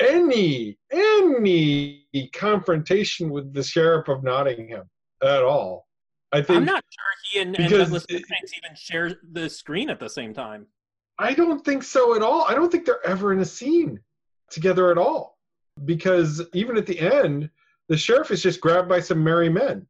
[0.00, 4.88] Any any confrontation with the sheriff of Nottingham
[5.22, 5.86] at all.
[6.32, 10.00] I think I'm not sure he and, and Douglas it- even share the screen at
[10.00, 10.66] the same time.
[11.18, 12.46] I don't think so at all.
[12.48, 14.00] I don't think they're ever in a scene
[14.50, 15.36] together at all.
[15.84, 17.50] Because even at the end,
[17.88, 19.86] the sheriff is just grabbed by some merry men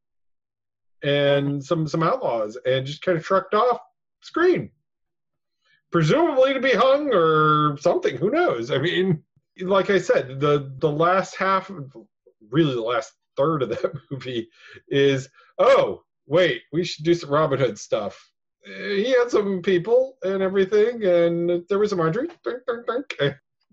[1.03, 3.81] and some some outlaws and just kind of trucked off
[4.23, 4.71] screen.
[5.91, 8.17] Presumably to be hung or something.
[8.17, 8.71] Who knows?
[8.71, 9.23] I mean,
[9.61, 11.71] like I said, the the last half
[12.51, 14.49] really the last third of that movie
[14.89, 15.29] is
[15.59, 18.31] oh, wait, we should do some Robin Hood stuff
[18.65, 22.29] he had some people and everything, and there was some Marjorie.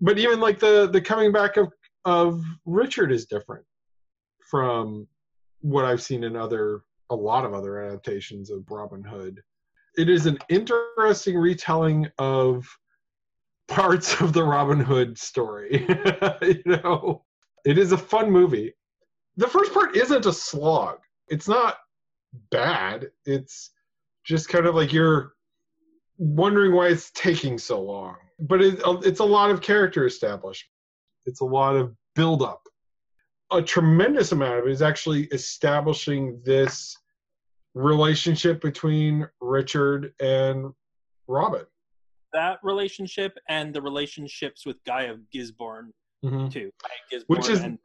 [0.00, 1.72] But even like the the coming back of
[2.04, 3.64] of Richard is different
[4.48, 5.06] from
[5.60, 9.40] what I've seen in other a lot of other adaptations of Robin Hood.
[9.96, 12.66] It is an interesting retelling of
[13.66, 15.86] parts of the Robin Hood story.
[16.42, 17.24] you know,
[17.64, 18.74] it is a fun movie.
[19.36, 20.98] The first part isn't a slog.
[21.28, 21.78] It's not
[22.50, 23.08] bad.
[23.24, 23.70] It's
[24.24, 25.32] just kind of like you're
[26.18, 28.16] wondering why it's taking so long.
[28.40, 30.70] But it, it's a lot of character establishment.
[31.26, 32.62] It's a lot of build up.
[33.50, 36.96] A tremendous amount of it is actually establishing this
[37.74, 40.72] relationship between Richard and
[41.26, 41.64] Robin.
[42.32, 45.92] That relationship and the relationships with Guy of Gisborne
[46.24, 46.48] Mm-hmm.
[46.48, 46.72] too.
[47.12, 47.78] Gisborne Which is- and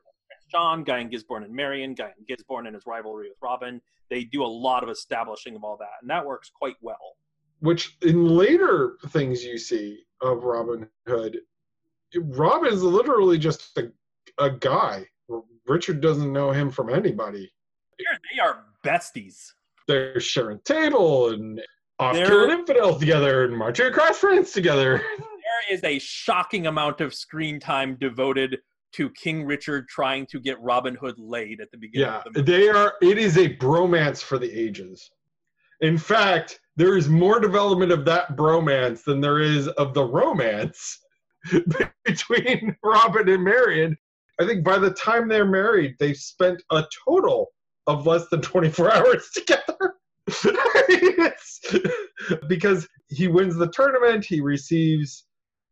[0.52, 3.80] John, Guy and Gisborne and Marion, Guy and Gisborne and his rivalry with Robin.
[4.10, 7.16] They do a lot of establishing of all that, and that works quite well.
[7.60, 11.42] Which in later things you see of Robin Hood,
[12.16, 13.92] Robin is literally just a,
[14.40, 15.06] a guy.
[15.68, 17.52] Richard doesn't know him from anybody.
[18.00, 19.38] They're, they are besties.
[19.88, 21.62] they're sharing table and
[22.00, 25.02] off They're- killing infidels together and marching across France together.
[25.18, 28.58] There is a shocking amount of screen time devoted
[28.94, 32.40] to King Richard trying to get Robin Hood laid at the beginning Yeah, of the
[32.42, 32.52] movie.
[32.52, 32.94] they are.
[33.02, 35.10] It is a bromance for the ages.
[35.82, 41.00] In fact, there is more development of that bromance than there is of the romance
[42.06, 43.98] between Robin and Marion.
[44.40, 47.50] I think by the time they're married, they've spent a total
[47.88, 49.96] of less than 24 hours together.
[52.48, 55.26] Because he wins the tournament, he receives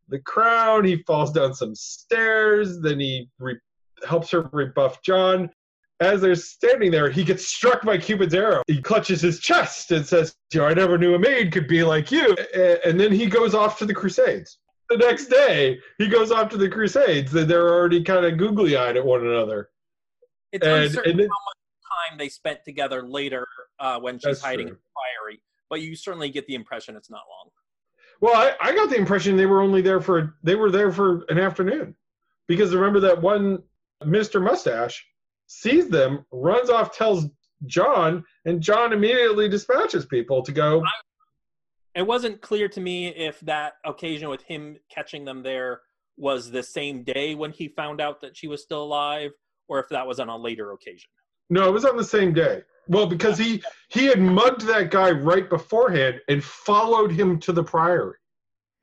[0.10, 3.60] the crown, he falls down some stairs, then he re-
[4.08, 5.50] helps her rebuff John.
[6.02, 8.64] As they're standing there, he gets struck by Cupid's arrow.
[8.68, 11.84] He clutches his chest and says, "You know, I never knew a maid could be
[11.84, 12.36] like you."
[12.84, 14.58] And then he goes off to the Crusades.
[14.92, 17.32] The next day, he goes off to the Crusades.
[17.32, 19.70] They're already kind of googly-eyed at one another.
[20.52, 23.48] It's And, uncertain and then, how much time they spent together later
[23.80, 24.76] uh, when she's hiding true.
[24.76, 27.52] in the priory, but you certainly get the impression it's not long.
[28.20, 31.24] well, I, I got the impression they were only there for they were there for
[31.30, 31.96] an afternoon,
[32.48, 33.64] because remember that one
[34.06, 35.06] Mister Mustache
[35.48, 37.28] sees them, runs off, tells
[37.66, 40.84] John, and John immediately dispatches people to go.
[41.96, 45.82] It wasn't clear to me if that occasion with him catching them there
[46.18, 49.32] was the same day when he found out that she was still alive,
[49.68, 51.10] or if that was on a later occasion.
[51.50, 52.62] No, it was on the same day.
[52.88, 57.64] Well, because he he had mugged that guy right beforehand and followed him to the
[57.64, 58.18] priory.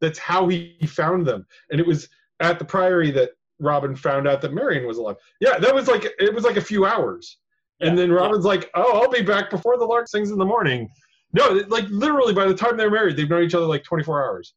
[0.00, 2.08] That's how he found them, and it was
[2.40, 5.16] at the priory that Robin found out that Marion was alive.
[5.40, 7.38] Yeah, that was like it was like a few hours,
[7.80, 10.44] and Yeah, then Robin's like, "Oh, I'll be back before the lark sings in the
[10.44, 10.88] morning."
[11.32, 14.54] No, like literally by the time they're married, they've known each other like 24 hours,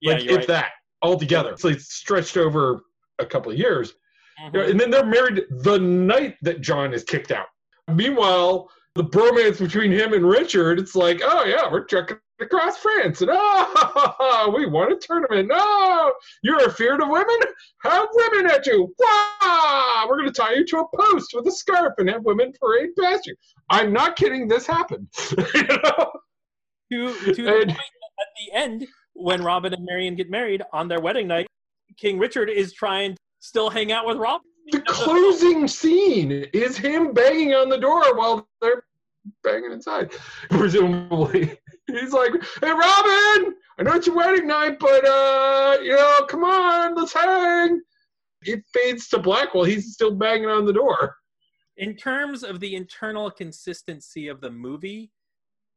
[0.00, 0.46] Yeah, like if right.
[0.46, 0.70] that
[1.02, 1.56] altogether.
[1.56, 2.80] So it's stretched over
[3.18, 3.94] a couple of years.
[4.40, 4.70] Mhm.
[4.70, 7.46] And then they're married the night that John is kicked out.
[7.88, 13.20] Meanwhile, the bromance between him and Richard, it's like, oh yeah, we're trekking across France,
[13.22, 15.48] and oh, we won a tournament.
[15.48, 16.12] No,
[16.42, 17.36] you're afeard of women?
[17.82, 18.94] Have women at you.
[18.98, 22.90] Wow, we're gonna tie you to a post with a scarf and have women parade
[23.00, 23.34] past you.
[23.70, 24.48] I'm not kidding.
[24.48, 25.08] This happened.
[25.54, 26.12] You know?
[26.92, 27.78] to to the And- point
[28.20, 31.46] at the end when Robin and Marion get married on their wedding night,
[31.96, 34.44] King Richard is trying to still hang out with Robin.
[34.70, 38.82] The closing scene is him banging on the door while they're
[39.42, 40.12] banging inside.
[40.50, 41.58] Presumably,
[41.88, 46.44] he's like, "Hey, Robin, I know it's your wedding night, but uh, you know, come
[46.44, 47.80] on, let's hang."
[48.42, 51.16] It fades to black while he's still banging on the door.
[51.76, 55.10] In terms of the internal consistency of the movie,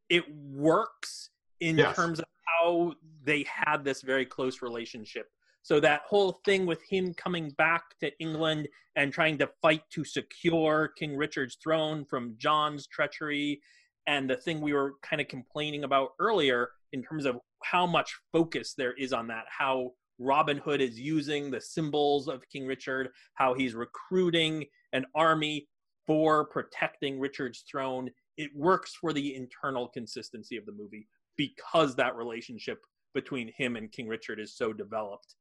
[0.10, 1.96] it works in Yes.
[1.96, 2.94] terms of how
[3.24, 5.28] they had this very close relationship.
[5.64, 10.04] So that whole thing with him coming back to England and trying to fight to
[10.04, 13.62] secure King Richard's throne from John's treachery,
[14.08, 18.16] and the thing we were kind of complaining about earlier in terms of how much
[18.32, 23.10] focus there is on that, how Robin Hood is using the symbols of King Richard,
[23.36, 25.68] how he's recruiting an army
[26.06, 28.10] for protecting Richard's throne.
[28.38, 32.80] It works for the internal consistency of the movie because that relationship
[33.14, 35.36] between him and King Richard is so developed.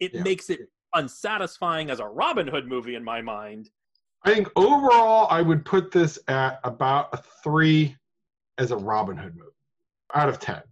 [0.00, 0.22] It Yeah.
[0.22, 0.60] makes it
[0.94, 3.70] unsatisfying as a Robin Hood movie in my mind.
[4.22, 7.96] I think overall, I would put this at about a three
[8.58, 9.50] as a Robin Hood movie
[10.14, 10.62] out of 10.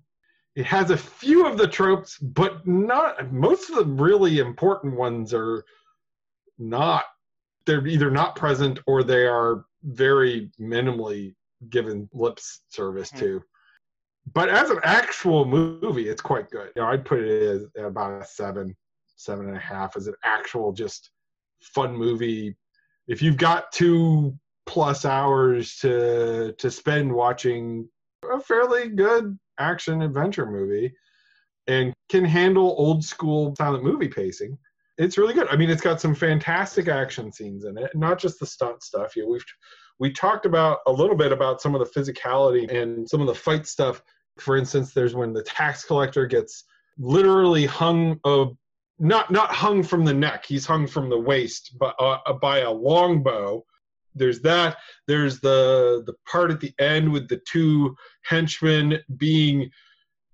[0.57, 5.33] It has a few of the tropes, but not most of the really important ones
[5.33, 5.65] are
[6.59, 7.05] not.
[7.65, 11.35] They're either not present or they are very minimally
[11.69, 13.19] given lip service Mhm.
[13.21, 13.45] to.
[14.33, 16.73] But as an actual movie, it's quite good.
[16.75, 18.77] You know, I'd put it as about a seven,
[19.17, 21.11] seven and a half as an actual just
[21.61, 22.57] fun movie
[23.07, 24.39] if you've got two
[24.69, 27.89] plus hours to to spend watching
[28.31, 30.93] a fairly good action adventure movie
[31.67, 34.59] and can handle old school silent movie pacing.
[34.99, 35.49] It's really good.
[35.49, 39.17] I mean it's got some fantastic action scenes in it not just the stunt stuff.
[39.17, 39.45] You know, we've
[39.99, 43.35] we talked about a little bit about some of the physicality and some of the
[43.35, 44.03] fight stuff.
[44.39, 46.65] For instance there's when the tax collector gets
[46.99, 48.55] literally hung of
[48.99, 50.45] not not hung from the neck.
[50.45, 53.65] He's hung from the waist but uh, by a longbow
[54.19, 54.79] there's that.
[55.07, 59.71] There's the the part at the end with the two henchmen being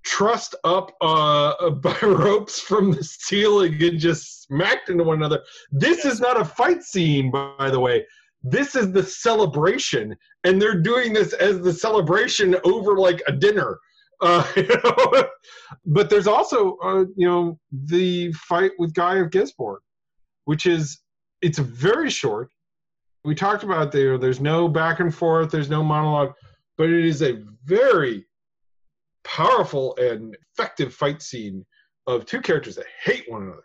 [0.05, 5.43] trussed up uh, by ropes from the ceiling and just smacked into one another.
[5.70, 8.07] This is not a fight scene by the way.
[8.43, 10.14] This is the celebration
[10.45, 13.78] and they're doing this as the celebration over like a dinner.
[14.20, 15.28] Uh, you know?
[15.87, 19.80] but there's also uh, you know the fight with guy of gisborne
[20.45, 21.01] which is
[21.43, 22.51] it's very short
[23.25, 26.33] we talked about there there's no back and forth there's no monologue
[26.77, 28.27] but it is a very
[29.25, 31.64] powerful and effective fight scene
[32.07, 33.62] of two characters that hate one another.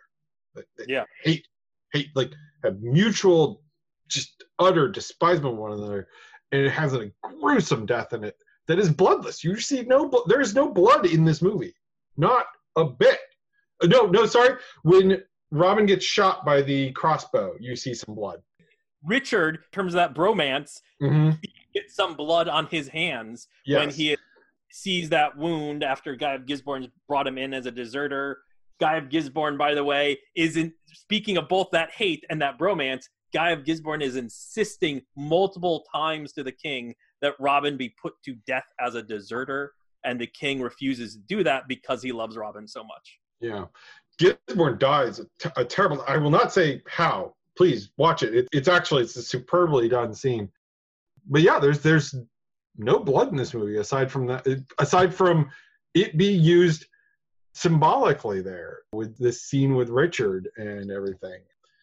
[0.54, 1.04] That, that Yeah.
[1.22, 1.46] hate,
[1.92, 2.32] hate, like
[2.64, 3.62] have mutual,
[4.08, 6.08] just utter despisement of one another,
[6.52, 8.36] and it has a gruesome death in it
[8.66, 9.44] that is bloodless.
[9.44, 11.74] You see no, there is no blood in this movie,
[12.16, 12.46] not
[12.76, 13.18] a bit.
[13.84, 14.56] No, no, sorry.
[14.82, 18.40] When Robin gets shot by the crossbow, you see some blood.
[19.04, 21.30] Richard, in terms of that bromance, Mm-hmm.
[21.74, 23.78] gets some blood on his hands Yes.
[23.80, 24.16] when he
[24.70, 28.38] sees that wound after Guy of Gisborne brought him in as a deserter.
[28.80, 33.04] Guy of Gisborne, by the way, isn't speaking of both that hate and that bromance.
[33.32, 38.34] Guy of Gisborne is insisting multiple times to the king that Robin be put to
[38.46, 39.72] death as a deserter,
[40.04, 43.18] and the king refuses to do that because he loves Robin so much.
[43.40, 43.66] Yeah.
[44.18, 46.02] Gisborne dies a, t- a terrible.
[46.06, 47.34] I will not say how.
[47.60, 48.34] Please watch it.
[48.34, 48.48] it.
[48.52, 50.48] It's actually it's a superbly done scene.
[51.28, 52.14] But yeah, there's there's
[52.78, 54.46] no blood in this movie aside from that.
[54.78, 55.50] Aside from
[55.92, 56.86] it being used
[57.52, 61.42] symbolically there with this scene with Richard and everything.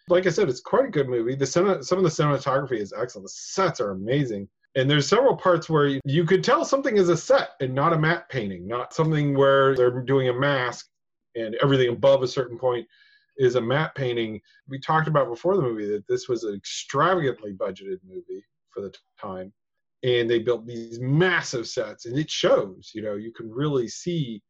[0.09, 1.35] Like I said, it's quite a good movie.
[1.35, 3.25] The some of the cinematography is excellent.
[3.25, 4.49] The sets are amazing.
[4.73, 7.99] And there's several parts where you could tell something is a set and not a
[7.99, 10.87] matte painting, not something where they're doing a mask
[11.35, 12.87] and everything above a certain point
[13.37, 14.41] is a matte painting.
[14.67, 18.93] We talked about before the movie that this was an extravagantly budgeted movie for the
[19.19, 19.53] time.
[20.03, 24.43] And they built these massive sets, and it shows, you know, you can really see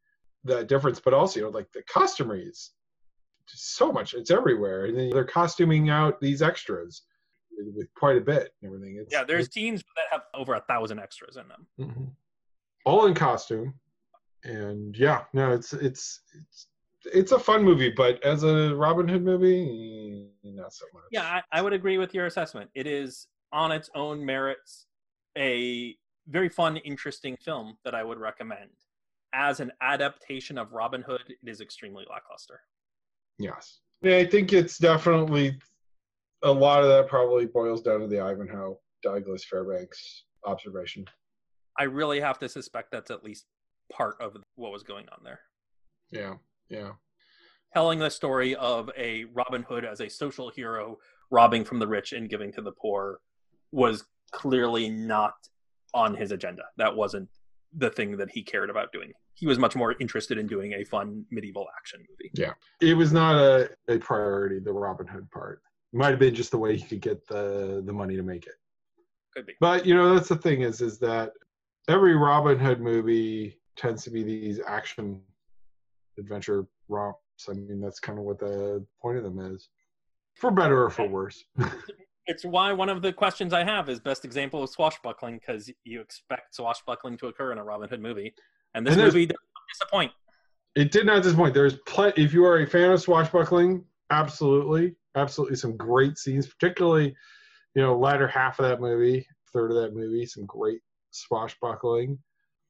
[0.44, 1.00] that difference.
[1.00, 2.72] But also, you know, like the costumery is
[3.46, 4.84] so much, it's everywhere.
[4.84, 7.02] And then they're costuming out these extras
[7.74, 8.98] with, quite a bit and everything.
[9.00, 11.66] It's, Yeah, there's teams that have over a thousand extras in them.
[11.80, 12.10] Mhm.
[12.84, 13.74] all in costume
[14.44, 16.68] and yeah no it's it's it's
[17.04, 21.42] it's a fun movie but as a robin hood movie not so much Yeah, I,
[21.52, 22.70] I would agree with your assessment.
[22.74, 24.86] It is on its own merits
[25.36, 25.96] a
[26.28, 28.70] very fun, interesting film that I would recommend.
[29.32, 32.60] As an adaptation of Robin Hood, it is extremely lackluster.
[33.38, 35.58] yes yeah, i think it's definitely
[36.42, 41.04] a lot of that probably boils down to the ivanhoe douglas fairbanks observation
[41.78, 43.46] I really have to suspect that's at least
[43.92, 45.40] part of what was going on there.
[46.10, 46.34] yeah
[46.70, 46.90] yeah
[47.74, 50.96] Telling the story of a Robin Hood as a social hero
[51.30, 53.20] robbing from the rich and giving to the poor
[53.72, 55.34] was clearly not
[55.92, 56.62] on his agenda.
[56.78, 57.28] That wasn't
[57.76, 59.12] the thing that he cared about doing.
[59.34, 62.30] He was much more interested in doing a fun medieval action movie.
[62.32, 62.54] Yeah.
[62.80, 65.60] It was not a, a priority the robin hood part
[65.92, 68.46] It might have been just the way he could get the the money to make
[68.46, 68.54] it
[69.34, 69.54] Could be.
[69.60, 71.32] But you know, that's the thing is, is that
[71.86, 75.20] every Robin Hood movie tends to be these action
[76.18, 77.18] adventure romps.
[77.48, 79.68] I mean, that's kind of what the point of them is,
[80.34, 81.42] for better or for worse.
[82.30, 86.02] It's why one of the questions I have is best example of swashbuckling because you
[86.02, 88.34] expect swashbuckling to occur in a Robin Hood movie,
[88.74, 89.38] and this And movie doesn't
[89.72, 90.12] disappoint.
[90.74, 91.54] it did not disappoint.
[91.54, 92.22] There's plenty.
[92.22, 97.16] If you are a fan of swashbuckling, absolutely, absolutely, some great scenes, particularly,
[97.74, 100.80] you know, latter half of that movie, third of that movie, some great
[101.12, 102.18] swashbuckling.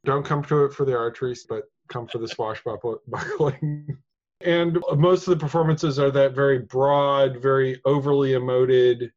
[0.04, 3.96] Don't come to it for the archery, but come for the swashbuckling.
[4.42, 9.10] And most of the performances are that very broad, very overly emoted,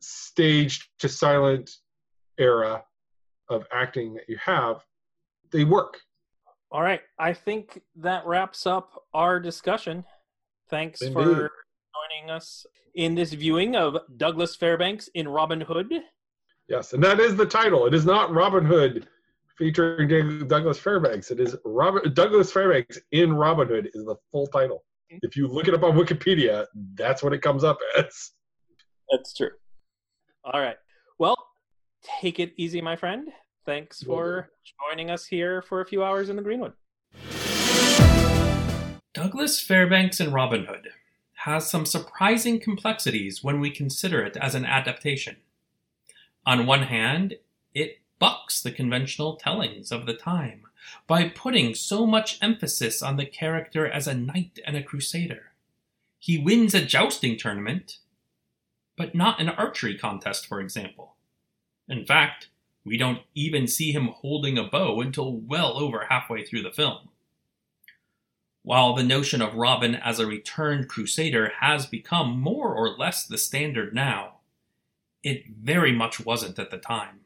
[0.00, 1.70] staged to silent
[2.38, 2.84] era
[3.48, 4.84] of acting that you have.
[5.50, 6.00] They work.
[6.70, 10.04] All right, I think that wraps up our discussion.
[10.70, 11.14] Thanks Indeed.
[11.14, 11.50] for
[11.94, 15.92] joining us in this viewing of Douglas Fairbanks in Robin Hood.
[16.68, 17.86] Yes, and that is the title.
[17.86, 19.06] It is not Robin Hood
[19.56, 21.30] featuring Douglas Fairbanks.
[21.30, 24.84] It is Robert Douglas Fairbanks in Robin Hood is the full title.
[25.22, 28.32] If you look it up on Wikipedia, that's what it comes up as.
[29.10, 29.50] That's true.
[30.44, 30.76] All right.
[31.18, 31.36] Well,
[32.20, 33.28] take it easy, my friend.
[33.64, 34.50] Thanks for
[34.90, 36.72] joining us here for a few hours in the Greenwood.
[39.14, 40.88] Douglas Fairbanks in Robin Hood
[41.44, 45.36] has some surprising complexities when we consider it as an adaptation.
[46.44, 47.34] On one hand,
[47.74, 50.62] it bucks the conventional tellings of the time
[51.06, 55.52] by putting so much emphasis on the character as a knight and a crusader.
[56.18, 57.98] He wins a jousting tournament,
[58.96, 61.16] but not an archery contest, for example.
[61.88, 62.48] In fact,
[62.84, 67.08] we don't even see him holding a bow until well over halfway through the film.
[68.62, 73.36] While the notion of Robin as a returned crusader has become more or less the
[73.36, 74.38] standard now,
[75.22, 77.20] it very much wasn't at the time.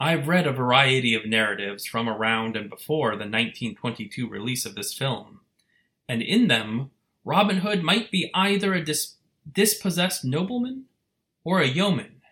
[0.00, 4.92] I've read a variety of narratives from around and before the 1922 release of this
[4.92, 5.40] film,
[6.08, 6.90] and in them,
[7.24, 9.14] Robin Hood might be either a dis-
[9.50, 10.84] dispossessed nobleman
[11.44, 12.22] or a yeoman.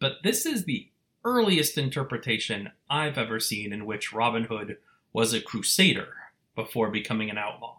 [0.00, 0.88] But this is the
[1.24, 4.78] earliest interpretation I've ever seen in which Robin Hood
[5.12, 6.14] was a crusader
[6.54, 7.76] before becoming an outlaw.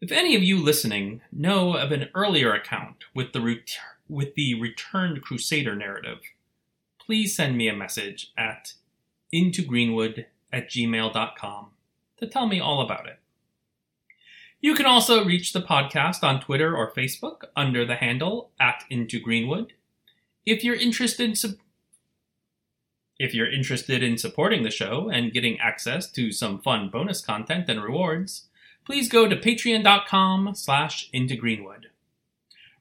[0.00, 4.54] If any of you listening know of an earlier account with the, ret- with the
[4.54, 6.20] returned Crusader narrative,
[7.08, 8.74] please send me a message at
[9.32, 11.70] intogreenwood at gmail.com
[12.18, 13.18] to tell me all about it.
[14.60, 19.18] You can also reach the podcast on Twitter or Facebook under the handle at Into
[19.18, 19.72] Greenwood.
[20.44, 21.58] If you're interested in su-
[23.18, 27.70] if you're interested in supporting the show and getting access to some fun bonus content
[27.70, 28.48] and rewards,
[28.84, 31.87] please go to patreon.com slash into greenwood.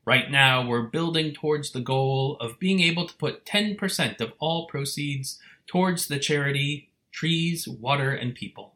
[0.07, 4.65] Right now, we're building towards the goal of being able to put 10% of all
[4.65, 5.37] proceeds
[5.67, 8.75] towards the charity Trees, Water, and People.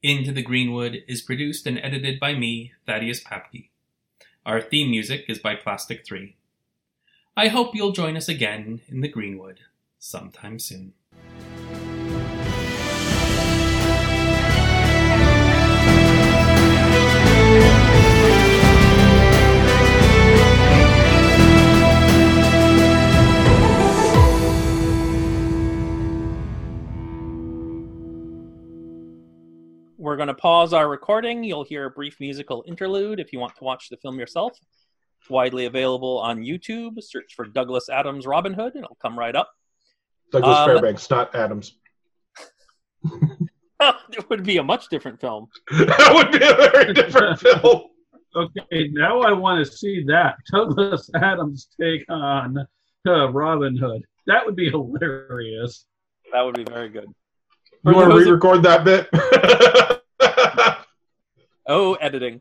[0.00, 3.70] Into the Greenwood is produced and edited by me, Thaddeus Papke.
[4.46, 6.36] Our theme music is by Plastic 3.
[7.36, 9.58] I hope you'll join us again in the Greenwood
[9.98, 10.92] sometime soon.
[30.08, 31.44] We're going to pause our recording.
[31.44, 34.58] You'll hear a brief musical interlude if you want to watch the film yourself.
[35.20, 36.94] It's widely available on YouTube.
[37.02, 39.50] Search for Douglas Adams Robin Hood, and it'll come right up.
[40.32, 41.76] Douglas Um, Fairbanks, not Adams.
[43.04, 45.48] it would be a much different film.
[45.72, 47.82] that would be a very different film.
[48.34, 52.66] Okay, now I want to see that Douglas Adams take on
[53.06, 54.04] uh, Robin Hood.
[54.26, 55.84] That would be hilarious.
[56.32, 57.08] That would be very good.
[57.84, 59.94] You want to re-record that bit?
[61.66, 62.40] Oh, editing.